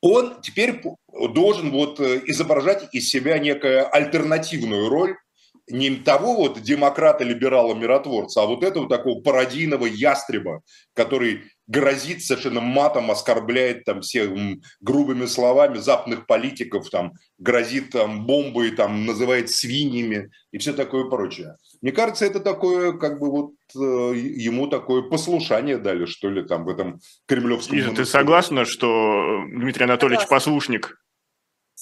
[0.01, 0.81] он теперь
[1.33, 5.15] должен вот э, изображать из себя некую альтернативную роль,
[5.67, 10.61] не того вот демократа, либерала, миротворца, а вот этого такого пародийного ястреба,
[10.93, 14.31] который грозит совершенно матом, оскорбляет там всех
[14.81, 21.55] грубыми словами западных политиков, там грозит там бомбой, там называет свиньями и все такое прочее.
[21.81, 26.65] Мне кажется, это такое, как бы вот э, ему такое послушание дали, что ли, там
[26.65, 27.75] в этом кремлевском...
[27.75, 30.97] Лиза, ты согласна, что Дмитрий Анатольевич послушник?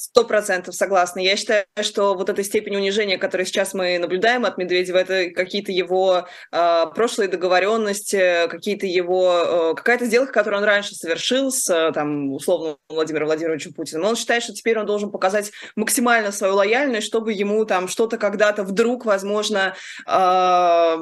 [0.04, 1.20] Сто процентов согласна.
[1.20, 5.72] Я считаю, что вот эта степень унижения, которую сейчас мы наблюдаем от Медведева, это какие-то
[5.72, 12.34] его э, прошлые договоренности, какие-то его э, какая-то сделка, которую он раньше совершил с там
[12.34, 14.08] условно Владимиром Владимировичем Путиным.
[14.08, 18.64] Он считает, что теперь он должен показать максимально свою лояльность, чтобы ему там что-то когда-то
[18.64, 19.76] вдруг, возможно,
[20.08, 20.98] э,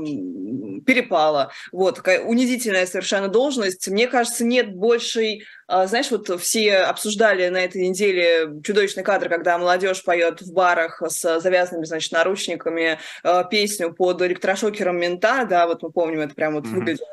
[0.86, 1.54] перепало.
[1.72, 3.88] Вот унизительная совершенно должность.
[3.88, 10.04] Мне кажется, нет большей знаешь, вот все обсуждали на этой неделе чудовищный кадр, когда молодежь
[10.04, 15.92] поет в барах с завязанными, значит, наручниками а, песню под электрошокером мента, да, вот мы
[15.92, 16.74] помним, это прям вот mm-hmm.
[16.74, 17.08] выглядело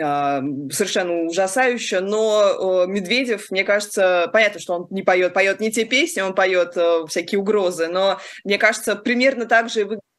[0.00, 0.42] а,
[0.72, 6.20] совершенно ужасающе, но Медведев, мне кажется, понятно, что он не поет, поет не те песни,
[6.22, 6.76] он поет
[7.08, 10.11] всякие угрозы, но мне кажется, примерно так же выглядит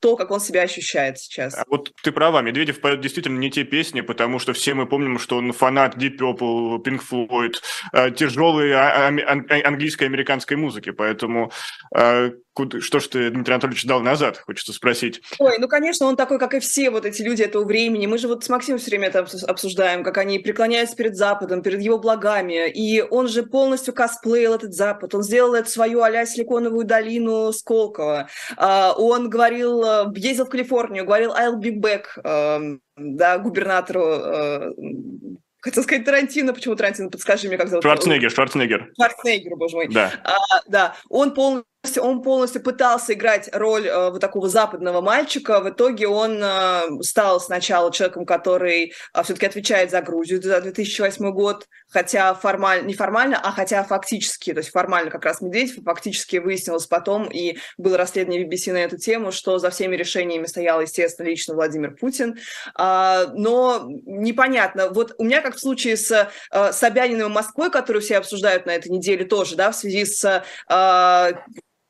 [0.00, 1.54] то, как он себя ощущает сейчас.
[1.54, 5.18] А вот ты права, Медведев поет действительно не те песни, потому что все мы помним,
[5.18, 7.54] что он фанат Deep Purple, Pink Floyd,
[7.92, 11.50] э, тяжелой а, а, английской американской музыки, поэтому
[12.58, 15.22] э, что ж ты, Дмитрий Анатольевич, дал назад, хочется спросить.
[15.38, 18.06] Ой, ну, конечно, он такой, как и все вот эти люди этого времени.
[18.06, 21.80] Мы же вот с Максимом все время это обсуждаем, как они преклоняются перед Западом, перед
[21.80, 22.70] его благами.
[22.70, 25.14] И он же полностью косплеил этот Запад.
[25.14, 28.28] Он сделал эту свою а Силиконовую долину Сколково.
[28.56, 34.72] А, он говорил, э, ездил в Калифорнию, говорил «I'll be back», эм, да, губернатору э,
[35.66, 37.82] хотел сказать Тарантино, почему Тарантино, подскажи мне, как зовут?
[37.82, 38.92] Шварценеггер, Шварценеггер.
[38.94, 39.88] Шварценеггер, боже мой.
[39.88, 40.12] Да.
[40.24, 41.66] А, да, он полностью
[41.96, 45.60] он полностью пытался играть роль э, вот такого западного мальчика.
[45.60, 51.30] В итоге он э, стал сначала человеком, который э, все-таки отвечает за Грузию за 2008
[51.30, 56.36] год, хотя формально, не формально, а хотя фактически, то есть формально как раз Медведев, фактически
[56.36, 61.26] выяснилось потом, и было расследование BBC на эту тему, что за всеми решениями стоял, естественно,
[61.26, 62.38] лично Владимир Путин.
[62.74, 64.90] А, но непонятно.
[64.90, 68.70] Вот у меня, как в случае с э, Собяниным и Москвой, которую все обсуждают на
[68.70, 70.24] этой неделе тоже, да, в связи с
[70.68, 71.32] э,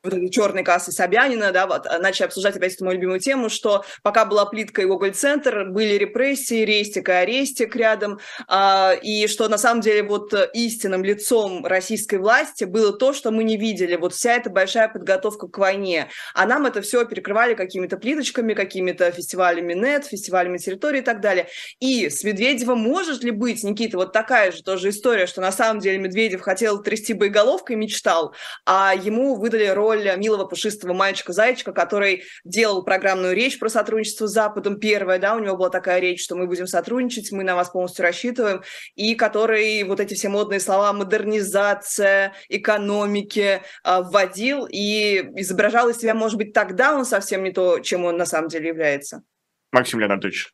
[0.03, 3.49] вот этой черной кассы Собянина, да, вот, а, начали обсуждать опять эту мою любимую тему,
[3.49, 9.47] что пока была плитка и Гоголь-центр, были репрессии, рестик и арестик рядом, а, и что
[9.49, 14.13] на самом деле вот истинным лицом российской власти было то, что мы не видели, вот
[14.13, 19.73] вся эта большая подготовка к войне, а нам это все перекрывали какими-то плиточками, какими-то фестивалями
[19.73, 21.47] нет, фестивалями территории и так далее.
[21.79, 25.79] И с Медведевым может ли быть, Никита, вот такая же тоже история, что на самом
[25.79, 28.33] деле Медведев хотел трясти боеголовкой, мечтал,
[28.65, 34.31] а ему выдали роль роль милого пушистого мальчика-зайчика, который делал программную речь про сотрудничество с
[34.31, 34.79] Западом.
[34.79, 38.03] Первая, да, у него была такая речь, что мы будем сотрудничать, мы на вас полностью
[38.03, 38.61] рассчитываем.
[38.95, 46.13] И который вот эти все модные слова модернизация, экономики а, вводил и изображал из себя,
[46.13, 49.23] может быть, тогда он совсем не то, чем он на самом деле является.
[49.71, 50.53] Максим Леонардович.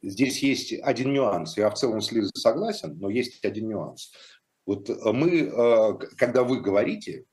[0.00, 1.56] Здесь есть один нюанс.
[1.56, 4.12] Я в целом с Лизой согласен, но есть один нюанс.
[4.64, 7.24] Вот мы, э, когда вы говорите,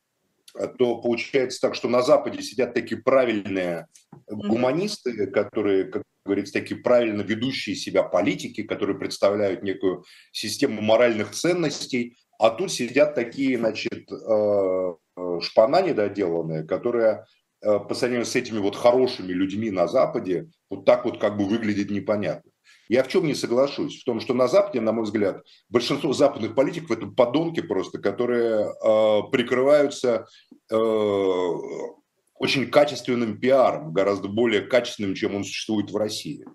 [0.77, 3.87] то получается так, что на Западе сидят такие правильные
[4.27, 12.17] гуманисты, которые, как говорится, такие правильно ведущие себя политики, которые представляют некую систему моральных ценностей,
[12.39, 17.25] а тут сидят такие, значит, э, э, шпана недоделанные, которые
[17.61, 21.45] э, по сравнению с этими вот хорошими людьми на Западе вот так вот как бы
[21.45, 22.51] выглядит непонятно.
[22.87, 24.01] Я в чем не соглашусь?
[24.01, 28.67] В том, что на Западе, на мой взгляд, большинство западных политиков это подонки просто, которые
[28.67, 30.27] э, прикрываются
[30.69, 30.75] э,
[32.35, 36.45] очень качественным пиаром, гораздо более качественным, чем он существует в России.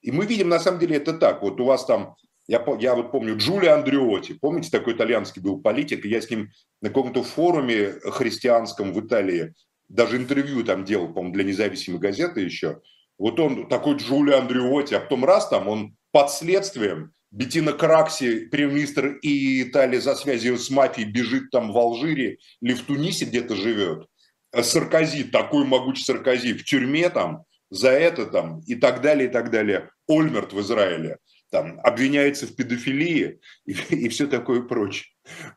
[0.00, 1.42] И мы видим, на самом деле, это так.
[1.42, 2.14] Вот у вас там,
[2.46, 6.88] я, я вот помню, Джулио Андреоти, помните, такой итальянский был политик, я с ним на
[6.88, 9.54] каком-то форуме христианском в Италии
[9.90, 12.80] даже интервью там делал, по-моему, для независимой газеты еще–
[13.18, 19.18] вот он такой Джулио Андреоти, а потом раз там он под следствием, Бетина Кракси, премьер-министр
[19.22, 24.06] и Италии за связью с мафией, бежит там в Алжире или в Тунисе где-то живет.
[24.52, 29.32] А Саркози, такой могучий Саркози, в тюрьме там за это там и так далее, и
[29.32, 29.90] так далее.
[30.06, 31.18] Ольмерт в Израиле
[31.50, 35.06] там обвиняется в педофилии и, и все такое прочее.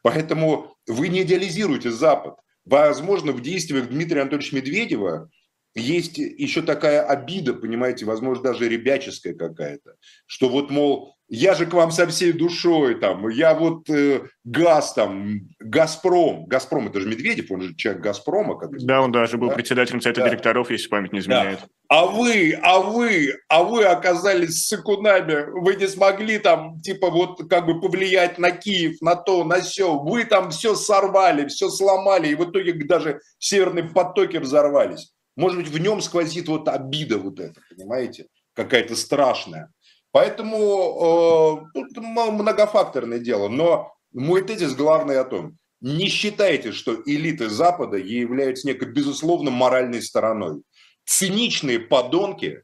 [0.02, 2.36] Поэтому вы не идеализируете Запад.
[2.66, 5.30] Возможно, в действиях Дмитрия Анатольевича Медведева
[5.78, 11.74] есть еще такая обида, понимаете, возможно, даже ребяческая какая-то, что вот, мол, я же к
[11.74, 17.52] вам со всей душой, там, я вот э, газ, там, Газпром, Газпром, это же Медведев,
[17.52, 18.58] он же человек Газпрома.
[18.58, 19.56] Как да, он даже был да?
[19.56, 20.30] председателем Совета да.
[20.30, 21.60] директоров, если память не изменяет.
[21.60, 21.68] Да.
[21.90, 27.50] А вы, а вы, а вы оказались с сыкунами, вы не смогли там, типа, вот
[27.50, 32.30] как бы повлиять на Киев, на то, на все, вы там все сорвали, все сломали,
[32.30, 35.14] и в итоге даже северные потоки взорвались.
[35.38, 39.72] Может быть, в нем сквозит вот обида вот эта, понимаете, какая-то страшная.
[40.12, 43.48] Поэтому э, тут многофакторное дело.
[43.48, 50.02] Но мой тезис главный о том, не считайте, что элиты Запада являются некой безусловно моральной
[50.02, 50.64] стороной.
[51.06, 52.64] Циничные подонки,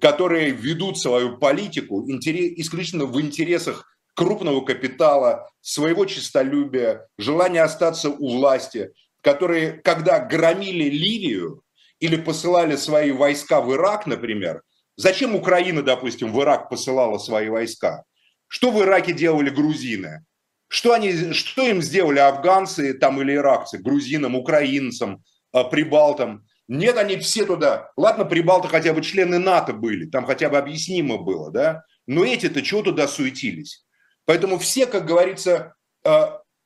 [0.00, 8.92] которые ведут свою политику исключительно в интересах крупного капитала, своего честолюбия, желания остаться у власти,
[9.22, 11.61] которые, когда громили Ливию
[12.02, 14.62] или посылали свои войска в Ирак, например,
[14.96, 18.02] зачем Украина, допустим, в Ирак посылала свои войска?
[18.48, 20.24] Что в Ираке делали грузины?
[20.66, 25.22] Что, они, что им сделали афганцы там или иракцы, грузинам, украинцам,
[25.52, 26.44] э, прибалтам?
[26.66, 27.92] Нет, они все туда.
[27.96, 31.84] Ладно, прибалты хотя бы члены НАТО были, там хотя бы объяснимо было, да?
[32.08, 33.86] Но эти-то чего туда суетились?
[34.24, 35.74] Поэтому все, как говорится,
[36.04, 36.22] э,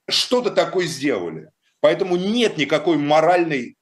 [0.08, 1.50] что-то такое сделали.
[1.80, 3.75] Поэтому нет никакой моральной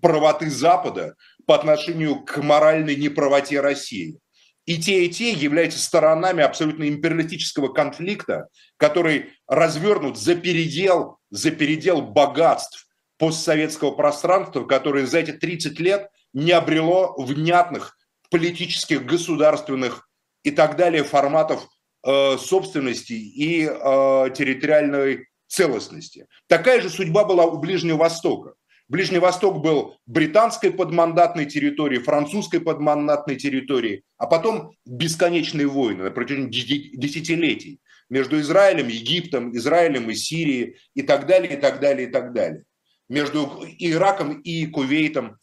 [0.00, 1.14] правоты Запада
[1.46, 4.18] по отношению к моральной неправоте России.
[4.66, 12.02] И те, и те являются сторонами абсолютно империалистического конфликта, который развернут за передел, за передел
[12.02, 12.86] богатств
[13.16, 17.96] постсоветского пространства, которое за эти 30 лет не обрело внятных
[18.30, 20.06] политических, государственных
[20.42, 21.66] и так далее форматов
[22.06, 23.70] э, собственности и э,
[24.36, 26.26] территориальной целостности.
[26.46, 28.52] Такая же судьба была у Ближнего Востока.
[28.88, 36.48] Ближний Восток был британской подмандатной территорией, французской подмандатной территорией, а потом бесконечные войны на протяжении
[36.96, 42.32] десятилетий между Израилем, Египтом, Израилем и Сирией и так далее, и так далее, и так
[42.32, 42.64] далее.
[43.10, 45.36] Между Ираком и Кувейтом.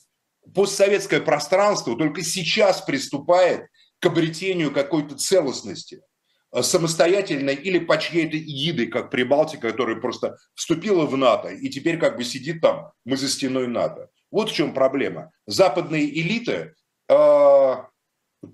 [0.54, 3.68] Постсоветское пространство только сейчас приступает
[4.00, 6.02] к обретению какой-то целостности–
[6.62, 12.18] самостоятельно или по чьей-то егидой, как Прибалтика, которая просто вступила в НАТО и теперь как
[12.18, 14.10] бы сидит там, мы за стеной НАТО.
[14.32, 15.32] Вот в чем проблема.
[15.46, 16.76] Западные элиты
[17.10, 17.76] э,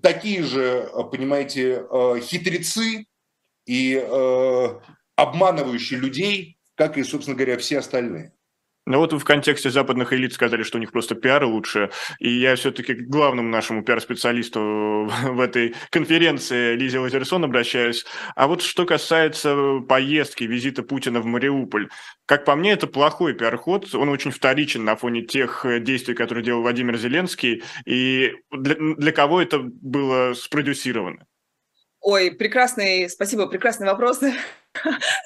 [0.02, 3.06] такие же, понимаете, э, хитрецы
[3.66, 4.80] и э,
[5.16, 8.32] обманывающие людей, как и, собственно говоря, все остальные.
[8.84, 11.90] Ну вот вы в контексте западных элит сказали, что у них просто пиар лучше.
[12.18, 18.04] И я все-таки к главному нашему пиар-специалисту в этой конференции Лизе Лазерсон обращаюсь.
[18.34, 21.90] А вот что касается поездки, визита Путина в Мариуполь.
[22.26, 23.94] Как по мне, это плохой пиар-ход.
[23.94, 27.62] Он очень вторичен на фоне тех действий, которые делал Владимир Зеленский.
[27.86, 31.24] И для, для кого это было спродюсировано?
[32.00, 34.20] Ой, прекрасный, спасибо, прекрасный вопрос.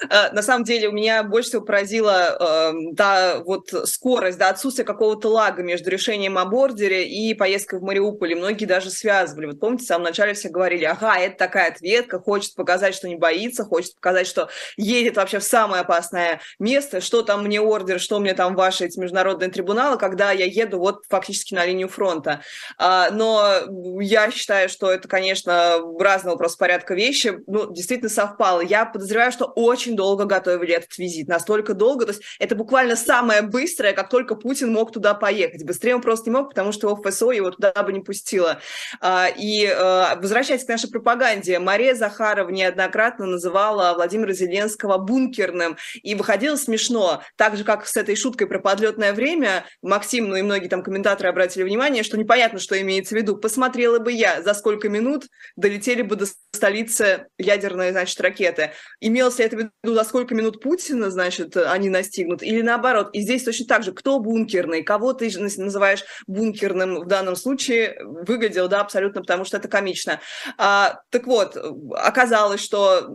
[0.09, 4.85] Э, на самом деле у меня больше всего поразила э, да, вот скорость, да, отсутствие
[4.85, 8.31] какого-то лага между решением о бордере и поездкой в Мариуполь.
[8.31, 9.47] И многие даже связывали.
[9.47, 13.15] Вот помните, в самом начале все говорили, ага, это такая ответка, хочет показать, что не
[13.15, 18.19] боится, хочет показать, что едет вообще в самое опасное место, что там мне ордер, что
[18.19, 22.41] мне там ваши эти международные трибуналы, когда я еду вот фактически на линию фронта.
[22.77, 23.61] А, но
[23.99, 27.39] я считаю, что это, конечно, разного просто порядка вещи.
[27.47, 28.61] Ну, действительно совпало.
[28.61, 33.43] Я подозреваю, что очень долго готовили этот визит, настолько долго, то есть это буквально самое
[33.43, 35.63] быстрое, как только Путин мог туда поехать.
[35.63, 38.59] Быстрее он просто не мог, потому что его ФСО его туда бы не пустило.
[38.99, 46.15] А, и а, возвращаясь к нашей пропаганде, Мария Захарова неоднократно называла Владимира Зеленского бункерным, и
[46.15, 50.67] выходило смешно, так же, как с этой шуткой про подлетное время, Максим, ну и многие
[50.67, 53.37] там комментаторы обратили внимание, что непонятно, что имеется в виду.
[53.37, 58.71] Посмотрела бы я, за сколько минут долетели бы до столицы ядерные, значит, ракеты.
[58.99, 63.09] Имел имелся это в за сколько минут Путина, значит, они настигнут, или наоборот.
[63.13, 68.67] И здесь точно так же, кто бункерный, кого ты называешь бункерным в данном случае, выглядел,
[68.67, 70.19] да, абсолютно, потому что это комично.
[70.57, 71.57] А, так вот,
[71.95, 73.07] оказалось, что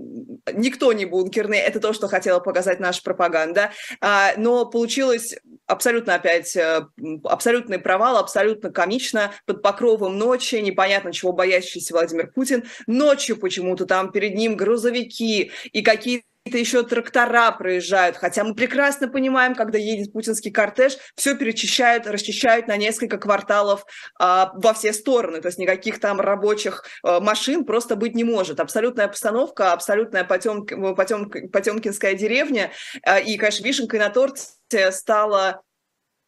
[0.52, 5.36] никто не бункерный, это то, что хотела показать наша пропаганда, а, но получилось
[5.66, 6.86] абсолютно опять э,
[7.24, 14.12] абсолютный провал, абсолютно комично, под покровом ночи, непонятно чего боящийся Владимир Путин, ночью почему-то там
[14.12, 20.12] перед ним грузовики и какие какие-то еще трактора проезжают, хотя мы прекрасно понимаем, когда едет
[20.12, 23.84] путинский кортеж, все перечищают, расчищают на несколько кварталов
[24.18, 28.58] а, во все стороны, то есть никаких там рабочих а, машин просто быть не может.
[28.58, 32.72] Абсолютная постановка, абсолютная потем, потем, потемкинская деревня,
[33.04, 35.62] а, и, конечно, вишенкой на торте стала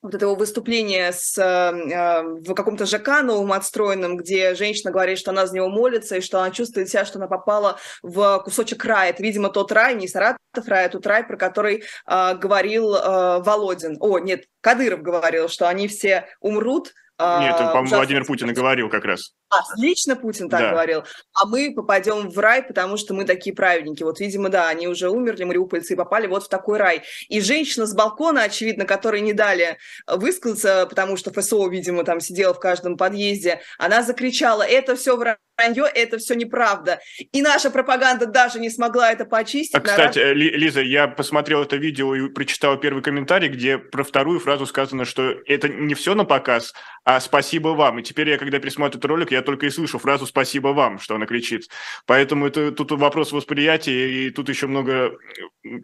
[0.05, 5.31] вот это его выступление с, э, в каком-то ЖК новым отстроенном, где женщина говорит, что
[5.31, 9.11] она за него молится, и что она чувствует себя, что она попала в кусочек рая.
[9.11, 13.43] Это, видимо, тот рай, не Саратов рай, а тот рай, про который э, говорил э,
[13.43, 13.97] Володин.
[13.99, 18.91] О, нет, Кадыров говорил, что они все умрут, э, Нет, по-моему, Владимир Путин и говорил
[18.91, 19.33] как раз.
[19.55, 20.71] А, лично Путин так да.
[20.71, 21.05] говорил.
[21.35, 24.03] А мы попадем в рай, потому что мы такие праведники.
[24.03, 27.03] Вот, видимо, да, они уже умерли, мариупольцы, и попали вот в такой рай.
[27.29, 32.55] И женщина с балкона, очевидно, которой не дали высказаться, потому что ФСО, видимо, там сидела
[32.55, 37.01] в каждом подъезде, она закричала, это все вранье, это все неправда.
[37.33, 39.75] И наша пропаганда даже не смогла это почистить.
[39.75, 40.35] А, кстати, раз...
[40.35, 45.35] Лиза, я посмотрел это видео и прочитал первый комментарий, где про вторую фразу сказано, что
[45.47, 46.73] это не все на показ,
[47.05, 47.99] а спасибо вам.
[47.99, 51.15] И теперь я, когда пересматриваю этот ролик, я только и слышу фразу «спасибо вам», что
[51.15, 51.69] она кричит.
[52.07, 55.17] Поэтому это тут вопрос восприятия, и тут еще много,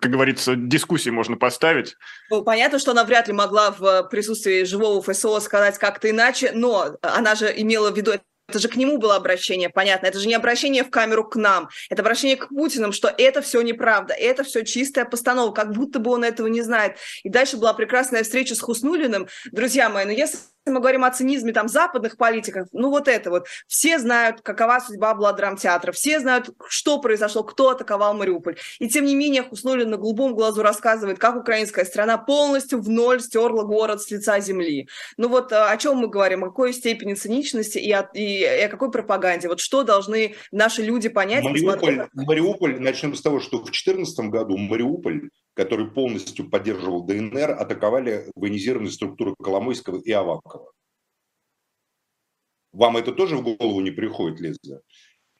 [0.01, 1.97] как говорится, дискуссий можно поставить.
[2.31, 6.97] Ну, понятно, что она вряд ли могла в присутствии живого ФСО сказать как-то иначе, но
[7.03, 8.13] она же имела в виду
[8.51, 10.07] это же к нему было обращение, понятно.
[10.07, 11.69] Это же не обращение в камеру к нам.
[11.89, 16.11] Это обращение к Путину, что это все неправда, это все чистая постановка, как будто бы
[16.11, 16.97] он этого не знает.
[17.23, 19.29] И дальше была прекрасная встреча с Хуснулиным.
[19.53, 23.47] Друзья мои, ну если мы говорим о цинизме там западных политиков, ну вот это вот.
[23.67, 28.57] Все знают, какова судьба была драмтеатра, все знают, что произошло, кто атаковал Мариуполь.
[28.79, 33.21] И тем не менее Хуснулин на голубом глазу рассказывает, как украинская страна полностью в ноль
[33.21, 34.89] стерла город с лица земли.
[35.17, 38.91] Ну вот о чем мы говорим, о какой степени циничности и о, и о какой
[38.91, 39.49] пропаганде?
[39.49, 41.45] Вот что должны наши люди понять?
[41.45, 48.31] Мариуполь, Мариуполь, начнем с того, что в 2014 году Мариуполь который полностью поддерживал ДНР, атаковали
[48.35, 50.73] военизированные структуры Коломойского и Авакова.
[52.73, 54.81] Вам это тоже в голову не приходит, Лиза?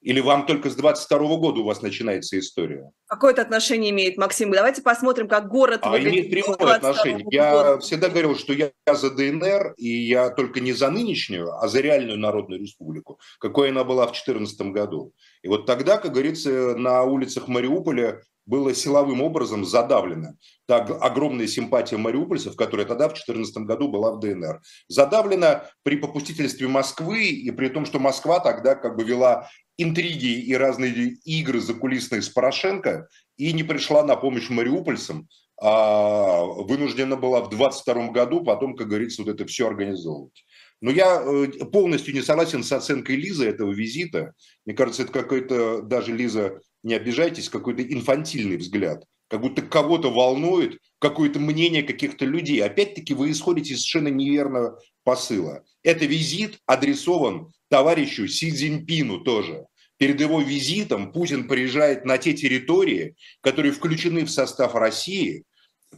[0.01, 2.91] Или вам только с 22 года у вас начинается история?
[3.07, 4.51] Какое-то отношение имеет, Максим?
[4.51, 7.27] Давайте посмотрим, как город а имеет прямое отношение.
[7.31, 11.81] Я всегда говорил, что я за ДНР, и я только не за нынешнюю, а за
[11.81, 15.13] реальную Народную Республику, какой она была в 2014 году.
[15.43, 20.35] И вот тогда, как говорится, на улицах Мариуполя было силовым образом задавлено.
[20.67, 26.67] Так, огромная симпатия мариупольцев, которая тогда в 2014 году была в ДНР, задавлена при попустительстве
[26.67, 29.49] Москвы и при том, что Москва тогда как бы вела
[29.83, 35.29] интриги и разные игры закулисные с Порошенко и не пришла на помощь мариупольцам,
[35.61, 40.45] а вынуждена была в 22 году потом, как говорится, вот это все организовывать.
[40.81, 44.33] Но я э, полностью не согласен с оценкой Лизы этого визита.
[44.65, 49.05] Мне кажется, это какой-то, даже Лиза, не обижайтесь, какой-то инфантильный взгляд.
[49.29, 52.63] Как будто кого-то волнует какое-то мнение каких-то людей.
[52.63, 55.63] Опять-таки вы исходите из совершенно неверного посыла.
[55.83, 59.67] Это визит адресован товарищу Си Цзиньпину тоже.
[60.01, 65.45] Перед его визитом Путин приезжает на те территории, которые включены в состав России,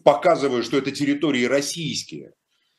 [0.02, 2.32] показывая, что это территории российские.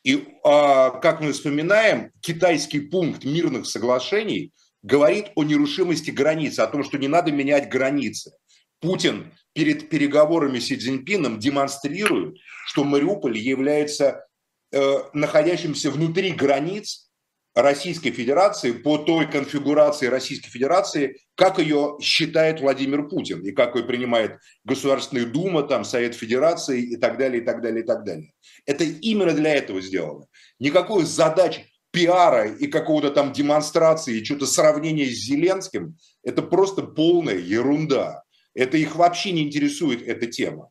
[0.04, 4.52] И, а, как мы вспоминаем, китайский пункт мирных соглашений
[4.82, 8.34] говорит о нерушимости границ, о том, что не надо менять границы.
[8.82, 14.28] Путин перед переговорами с Си Цзиньпином демонстрирует, что Мариуполь является
[14.74, 17.10] э, находящимся внутри границ
[17.56, 23.84] Российской Федерации по той конфигурации Российской Федерации, как ее считает Владимир Путин и как ее
[23.84, 28.34] принимает Государственная Дума, там, Совет Федерации и так далее, и так далее, и так далее.
[28.66, 30.26] Это именно для этого сделано.
[30.60, 37.38] Никакой задачи пиара и какого-то там демонстрации, и что-то сравнения с Зеленским, это просто полная
[37.38, 38.24] ерунда.
[38.56, 40.70] Это их вообще не интересует эта тема.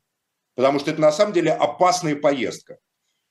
[0.57, 2.79] Потому что это на самом деле опасная поездка.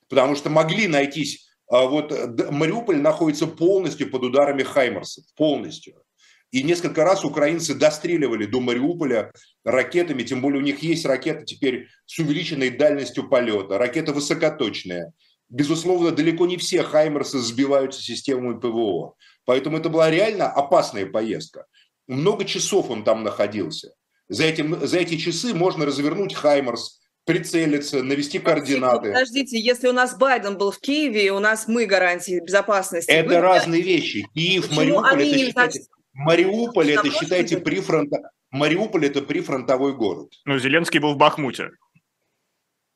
[0.07, 2.11] Потому что могли найтись вот
[2.51, 6.03] Мариуполь находится полностью под ударами Хаймарсов, полностью.
[6.51, 9.31] И несколько раз украинцы достреливали до Мариуполя
[9.63, 15.13] ракетами, тем более у них есть ракеты теперь с увеличенной дальностью полета, ракеты высокоточные.
[15.47, 19.15] Безусловно, далеко не все Хаймерсы сбиваются системами ПВО.
[19.45, 21.65] Поэтому это была реально опасная поездка.
[22.07, 23.93] Много часов он там находился.
[24.27, 29.11] За, этим, за эти часы можно развернуть Хаймерс, прицелиться, навести координаты.
[29.11, 33.11] Подождите, если у нас Байден был в Киеве, у нас мы гарантии безопасности.
[33.11, 33.41] Это Вы...
[33.41, 34.27] разные вещи.
[34.33, 38.11] Киев, Почему Мариуполь, это, считайте, Мариуполь, это считайте прифронт...
[38.49, 40.33] Мариуполь это прифронтовой город.
[40.45, 41.69] Ну, Зеленский был в Бахмуте.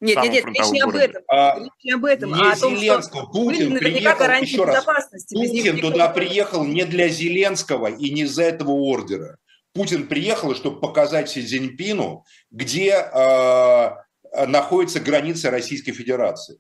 [0.02, 1.24] Нет, нет, нет, речь не об этом.
[1.30, 3.24] А, речь не об этом, не а о том, Зеленского.
[3.24, 4.86] что Путин приехал, еще раз,
[5.32, 9.38] Путин туда приехал не для Зеленского и не из-за этого ордера.
[9.74, 14.05] Путин приехал, чтобы показать Си Цзиньпину, где Э,
[14.46, 16.60] находится граница Российской Федерации.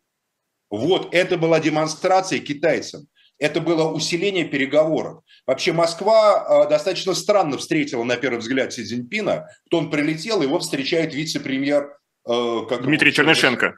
[0.70, 3.08] Вот, это была демонстрация китайцам.
[3.38, 5.22] Это было усиление переговоров.
[5.46, 9.48] Вообще Москва э, достаточно странно встретила, на первый взгляд, Си Цзиньпина.
[9.70, 11.98] То он прилетел, его встречает вице-премьер...
[12.28, 13.76] Э, как Дмитрий Чернышенко.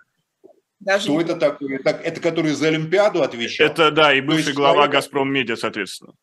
[0.79, 1.79] Даже Что это такое?
[1.79, 3.65] Это, это который за Олимпиаду отвечал?
[3.65, 6.13] Это, да, и бывший глава человека, «Газпром Медиа», соответственно.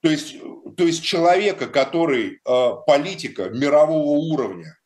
[0.00, 0.36] То есть,
[0.78, 4.78] то есть человека, который э, политика мирового уровня,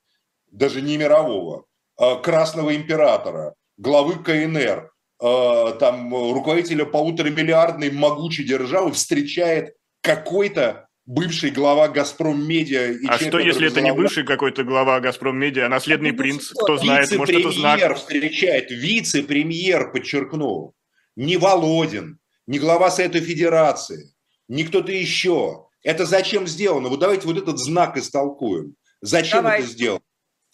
[0.51, 4.91] даже не мирового, Э, Красного императора, главы КНР,
[5.23, 12.93] э, там руководителя полуторамиллиардной могучей державы встречает какой-то бывший глава «Газпром Медиа».
[12.93, 16.19] И а человек, что, если это не бывший какой-то глава «Газпром Медиа», а наследный это
[16.19, 16.51] принц?
[16.51, 17.77] Кто знает, может, это знак?
[17.77, 20.75] Вице-премьер встречает, вице-премьер, подчеркну,
[21.17, 24.15] не Володин, не глава Совета Федерации,
[24.49, 25.67] не кто-то еще.
[25.83, 26.89] Это зачем сделано?
[26.89, 28.75] Вот давайте вот этот знак истолкуем.
[29.03, 29.61] Зачем Давай.
[29.61, 30.01] это сделано?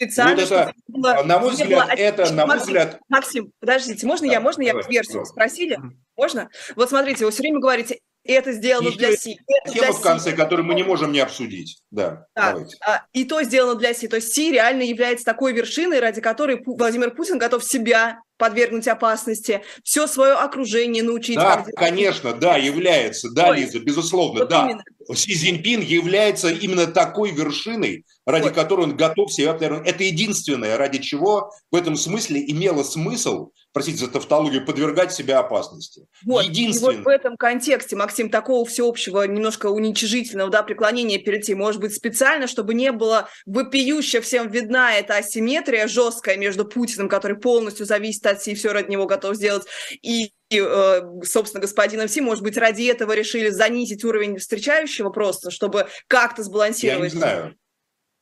[0.00, 1.94] Специально, вот это, было, на мой взгляд, было...
[1.94, 3.00] это, на мой Максим, взгляд...
[3.10, 5.26] Максим, подождите, можно да, я, можно давай, я версию?
[5.26, 5.78] Спросили?
[6.16, 6.48] Можно?
[6.74, 9.38] Вот смотрите, вы все время говорите, это сделано Еще для Си.
[9.70, 11.82] Тема в конце, которую мы не можем не обсудить.
[11.90, 12.52] Да, да.
[12.52, 12.76] Давайте.
[12.86, 14.08] А, и то сделано для Си.
[14.08, 19.62] То есть Си реально является такой вершиной, ради которой Владимир Путин готов себя подвергнуть опасности,
[19.84, 21.36] все свое окружение научить.
[21.36, 24.64] Да, конечно, да, является, да, Ой, Лиза, безусловно, вот да.
[24.64, 24.82] Именно.
[25.14, 28.54] Си Цзиньпин является именно такой вершиной, ради вот.
[28.54, 29.56] которой он готов себя...
[29.60, 36.06] Это единственное, ради чего в этом смысле имело смысл, простите за тавтологию, подвергать себя опасности.
[36.24, 36.44] Вот.
[36.44, 36.94] Единственное.
[36.94, 41.80] И вот в этом контексте, Максим, такого всеобщего, немножко уничижительного да, преклонения перед тем, может
[41.80, 47.86] быть, специально, чтобы не было вопиюще всем видна эта асимметрия жесткая между Путиным, который полностью
[47.86, 49.64] зависит от Си, все ради него готов сделать,
[50.02, 56.42] и собственно, господином Си, может быть, ради этого решили занизить уровень встречающего просто, чтобы как-то
[56.42, 57.12] сбалансировать.
[57.12, 57.54] Я не знаю.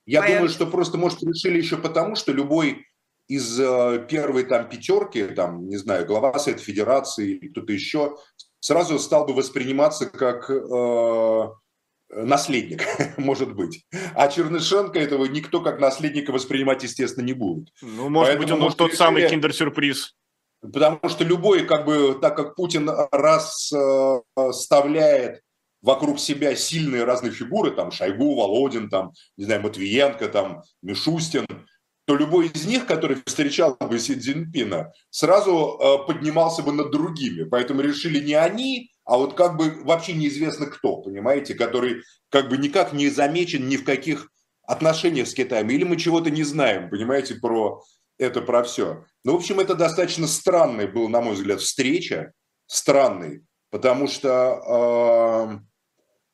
[0.07, 2.87] Я а думаю, что просто, может, решили еще потому, что любой
[3.29, 8.17] из э, первой там пятерки, там, не знаю, глава Совета Федерации или кто-то еще,
[8.61, 11.49] сразу стал бы восприниматься как э,
[12.11, 12.83] наследник,
[13.19, 13.87] может быть.
[14.15, 17.69] А Чернышенко этого никто как наследника воспринимать, естественно, не будет.
[17.83, 18.99] Ну, может Поэтому, быть, он может, тот решили...
[18.99, 20.15] самый киндер-сюрприз.
[20.61, 22.91] Потому что любой, как бы, так как Путин
[24.37, 25.43] расставляет
[25.83, 31.47] вокруг себя сильные разные фигуры, там Шойгу, Володин, там, не знаю, Матвиенко, там, Мишустин,
[32.07, 37.45] то любой из них, который встречал бы Си Цзиньпина, сразу э, поднимался бы над другими.
[37.45, 42.57] Поэтому решили не они, а вот как бы вообще неизвестно кто, понимаете, который как бы
[42.57, 44.31] никак не замечен ни в каких
[44.63, 45.69] отношениях с Китаем.
[45.69, 47.83] Или мы чего-то не знаем, понимаете, про
[48.19, 49.05] это, про все.
[49.25, 52.33] Ну, в общем, это достаточно странная была, на мой взгляд, встреча,
[52.67, 54.29] странный, потому что,
[55.55, 55.59] э,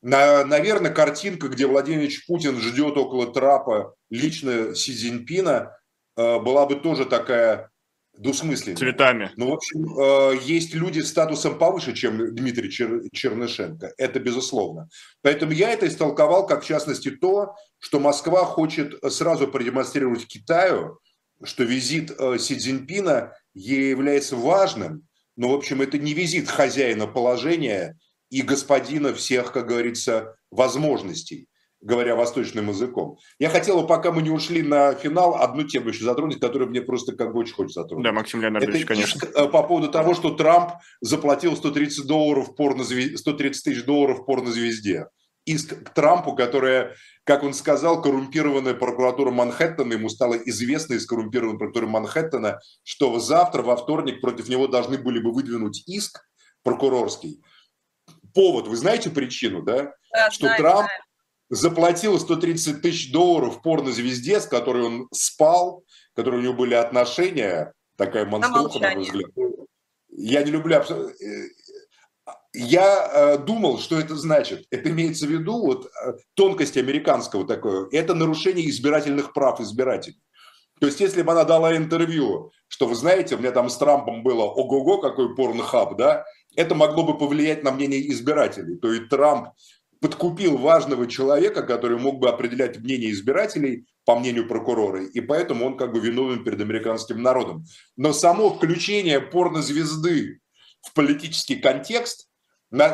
[0.01, 5.77] на, наверное, картинка, где Владимир Путин ждет около трапа лично Си Цзиньпина,
[6.17, 7.69] э, была бы тоже такая
[8.17, 8.77] двусмысленная.
[8.77, 9.31] Цветами.
[9.35, 13.93] Ну, в общем, э, есть люди с статусом повыше, чем Дмитрий Чер, Чернышенко.
[13.97, 14.89] Это безусловно.
[15.21, 20.99] Поэтому я это истолковал как, в частности, то, что Москва хочет сразу продемонстрировать Китаю,
[21.45, 27.07] что визит э, Си Цзиньпина ей является важным, но, в общем, это не визит хозяина
[27.07, 27.97] положения
[28.29, 31.47] и господина всех, как говорится, возможностей,
[31.81, 33.17] говоря восточным языком.
[33.39, 37.15] Я хотел, пока мы не ушли на финал, одну тему еще затронуть, которую мне просто
[37.15, 38.03] как бы очень хочется затронуть.
[38.03, 39.19] Да, Максим Леонардович, Это конечно.
[39.35, 40.71] Э, по поводу того, что Трамп
[41.01, 45.07] заплатил 130, долларов порнозвезде, 130 тысяч долларов порнозвезде
[45.45, 51.57] иск к Трампу, которая, как он сказал, коррумпированная прокуратура Манхэттена, ему стало известно из коррумпированной
[51.57, 56.25] прокуратуры Манхэттена, что завтра, во вторник, против него должны были бы выдвинуть иск
[56.63, 57.41] прокурорский.
[58.33, 59.93] Повод, вы знаете причину, да?
[60.11, 61.01] да что знаю, Трамп знаю.
[61.49, 65.85] заплатил 130 тысяч долларов порнозвезде, с которой он спал,
[66.15, 69.31] которые у него были отношения, такая монструха, на мой взгляд.
[70.17, 71.49] Я не люблю абсолютно э,
[72.55, 74.65] я э, думал, что это значит.
[74.71, 77.87] Это имеется в виду вот э, тонкость американского такое.
[77.91, 80.19] Это нарушение избирательных прав избирателей.
[80.79, 84.23] То есть, если бы она дала интервью, что вы знаете, у меня там с Трампом
[84.23, 86.25] было ого-го, какой порнохаб, да,
[86.55, 88.77] это могло бы повлиять на мнение избирателей.
[88.77, 89.49] То есть Трамп
[90.01, 95.77] подкупил важного человека, который мог бы определять мнение избирателей, по мнению прокурора, и поэтому он
[95.77, 97.65] как бы виновен перед американским народом.
[97.97, 100.41] Но само включение порнозвезды
[100.81, 102.29] в политический контекст,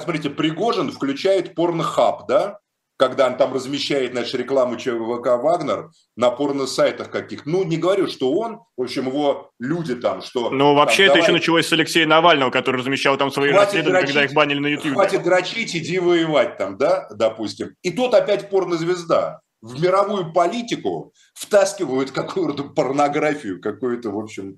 [0.01, 2.59] смотрите, Пригожин включает порнохаб, да,
[3.01, 8.31] когда он там размещает, значит, рекламу ЧВК «Вагнер» на порно-сайтах каких Ну, не говорю, что
[8.31, 10.51] он, в общем, его люди там, что...
[10.51, 11.21] Ну, вообще там, это давай...
[11.23, 14.59] еще началось с Алексея Навального, который размещал там свои хватит расследования, дрочить, когда их банили
[14.59, 14.93] на YouTube.
[14.93, 17.73] Хватит дрочить, иди воевать там, да, допустим.
[17.81, 19.41] И тут опять порнозвезда.
[19.63, 24.57] В мировую политику втаскивают какую-то порнографию, какую-то, в общем,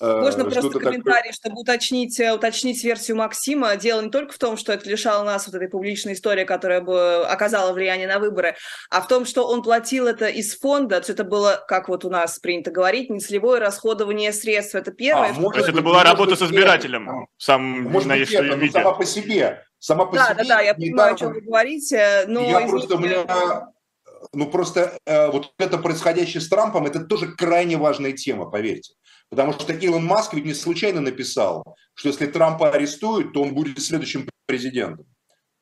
[0.00, 1.32] Можно просто комментарий, такое...
[1.32, 3.76] чтобы уточнить, э, уточнить версию Максима.
[3.76, 7.26] Дело не только в том, что это лишало нас вот этой публичной истории, которая бы
[7.26, 8.56] оказала влияние на выборы,
[8.88, 12.10] а в том, что он платил это из фонда, то это было, как вот у
[12.10, 14.74] нас принято говорить, нецелевое расходование средств.
[14.74, 15.30] Это первое.
[15.30, 17.26] А, может то есть это была работа с избирателем.
[17.36, 19.64] Сам, может быть, это, но сама по себе.
[19.78, 20.44] Сама по да, себе.
[20.44, 22.24] Да, да, я понимаю, о чем вы говорите.
[22.26, 23.26] Но я просто, у меня
[24.32, 28.94] ну просто э, вот это происходящее с Трампом, это тоже крайне важная тема, поверьте.
[29.30, 33.80] Потому что Илон Маск ведь не случайно написал, что если Трампа арестуют, то он будет
[33.80, 35.06] следующим президентом.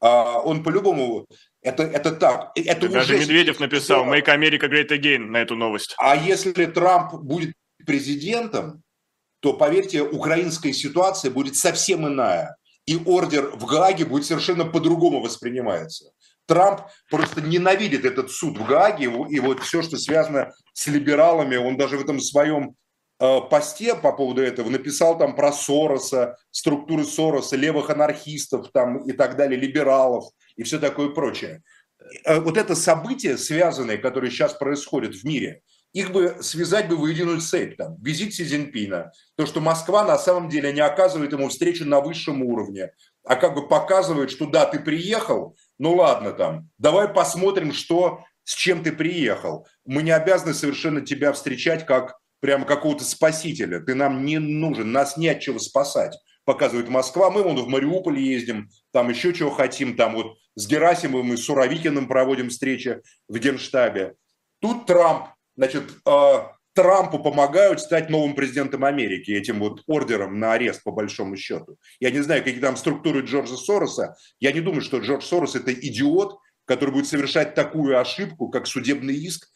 [0.00, 1.26] А он по-любому
[1.62, 2.52] это, это так.
[2.54, 5.94] Это Даже уже Медведев написал «Make America Great Again» на эту новость.
[5.98, 7.52] А если Трамп будет
[7.84, 8.82] президентом,
[9.40, 12.56] то, поверьте, украинская ситуация будет совсем иная.
[12.86, 16.10] И ордер в Гааге будет совершенно по-другому восприниматься.
[16.46, 21.76] Трамп просто ненавидит этот суд в Гааге, и вот все, что связано с либералами, он
[21.76, 22.74] даже в этом своем
[23.18, 29.36] посте по поводу этого написал там про Сороса, структуры Сороса, левых анархистов там и так
[29.36, 31.62] далее, либералов и все такое прочее.
[32.24, 35.62] Э, вот это события, связанные, которые сейчас происходят в мире,
[35.92, 37.76] их бы связать бы в единую цепь.
[37.76, 42.00] Там, визит Си Цзиньпина, то, что Москва на самом деле не оказывает ему встречу на
[42.00, 42.92] высшем уровне,
[43.24, 48.54] а как бы показывает, что да, ты приехал, ну ладно там, давай посмотрим, что, с
[48.54, 49.66] чем ты приехал.
[49.84, 53.80] Мы не обязаны совершенно тебя встречать как прямо какого-то спасителя.
[53.80, 56.16] Ты нам не нужен, нас не от чего спасать.
[56.44, 61.34] Показывает Москва, мы вон в Мариуполь ездим, там еще чего хотим, там вот с Герасимовым
[61.34, 64.14] и Суровикиным проводим встречи в Генштабе.
[64.60, 65.28] Тут Трамп
[65.58, 66.34] значит, э,
[66.74, 71.76] Трампу помогают стать новым президентом Америки этим вот ордером на арест, по большому счету.
[71.98, 74.16] Я не знаю, какие там структуры Джорджа Сороса.
[74.38, 79.16] Я не думаю, что Джордж Сорос– это идиот, который будет совершать такую ошибку, как судебный
[79.16, 79.50] иск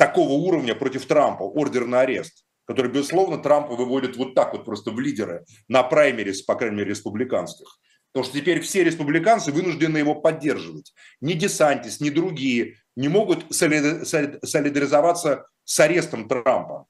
[0.00, 4.92] такого уровня против Трампа, ордер на арест, который, безусловно, Трампа выводит вот так вот просто
[4.92, 7.78] в лидеры на праймерис, по крайней мере, республиканских.
[8.10, 10.94] Потому что теперь все республиканцы вынуждены его поддерживать.
[11.20, 16.86] Ни Десантис, ни другие не могут солидаризоваться с арестом Трампа.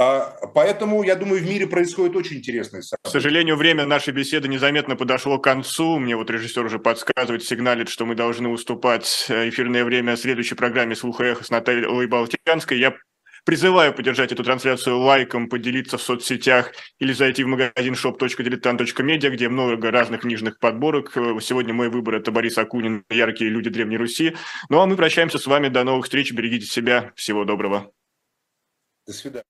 [0.00, 3.06] А, поэтому, я думаю, в мире происходит очень интересное событие.
[3.06, 5.98] К сожалению, время нашей беседы незаметно подошло к концу.
[5.98, 10.96] Мне вот режиссер уже подсказывает, сигналит, что мы должны уступать э, эфирное время следующей программе
[10.96, 12.78] «Слуха эхо» с Натальей Балтянской.
[12.78, 12.96] Я
[13.44, 19.90] Призываю поддержать эту трансляцию лайком, поделиться в соцсетях или зайти в магазин shop.diletant.media, где много
[19.90, 21.12] разных книжных подборок.
[21.40, 24.36] Сегодня мой выбор– это Борис Акунин «Яркие люди Древней Руси».
[24.68, 25.68] Ну а мы прощаемся с вами.
[25.68, 26.32] До новых встреч.
[26.32, 27.12] Берегите себя.
[27.16, 27.90] Всего доброго.
[29.06, 29.44] До свидания.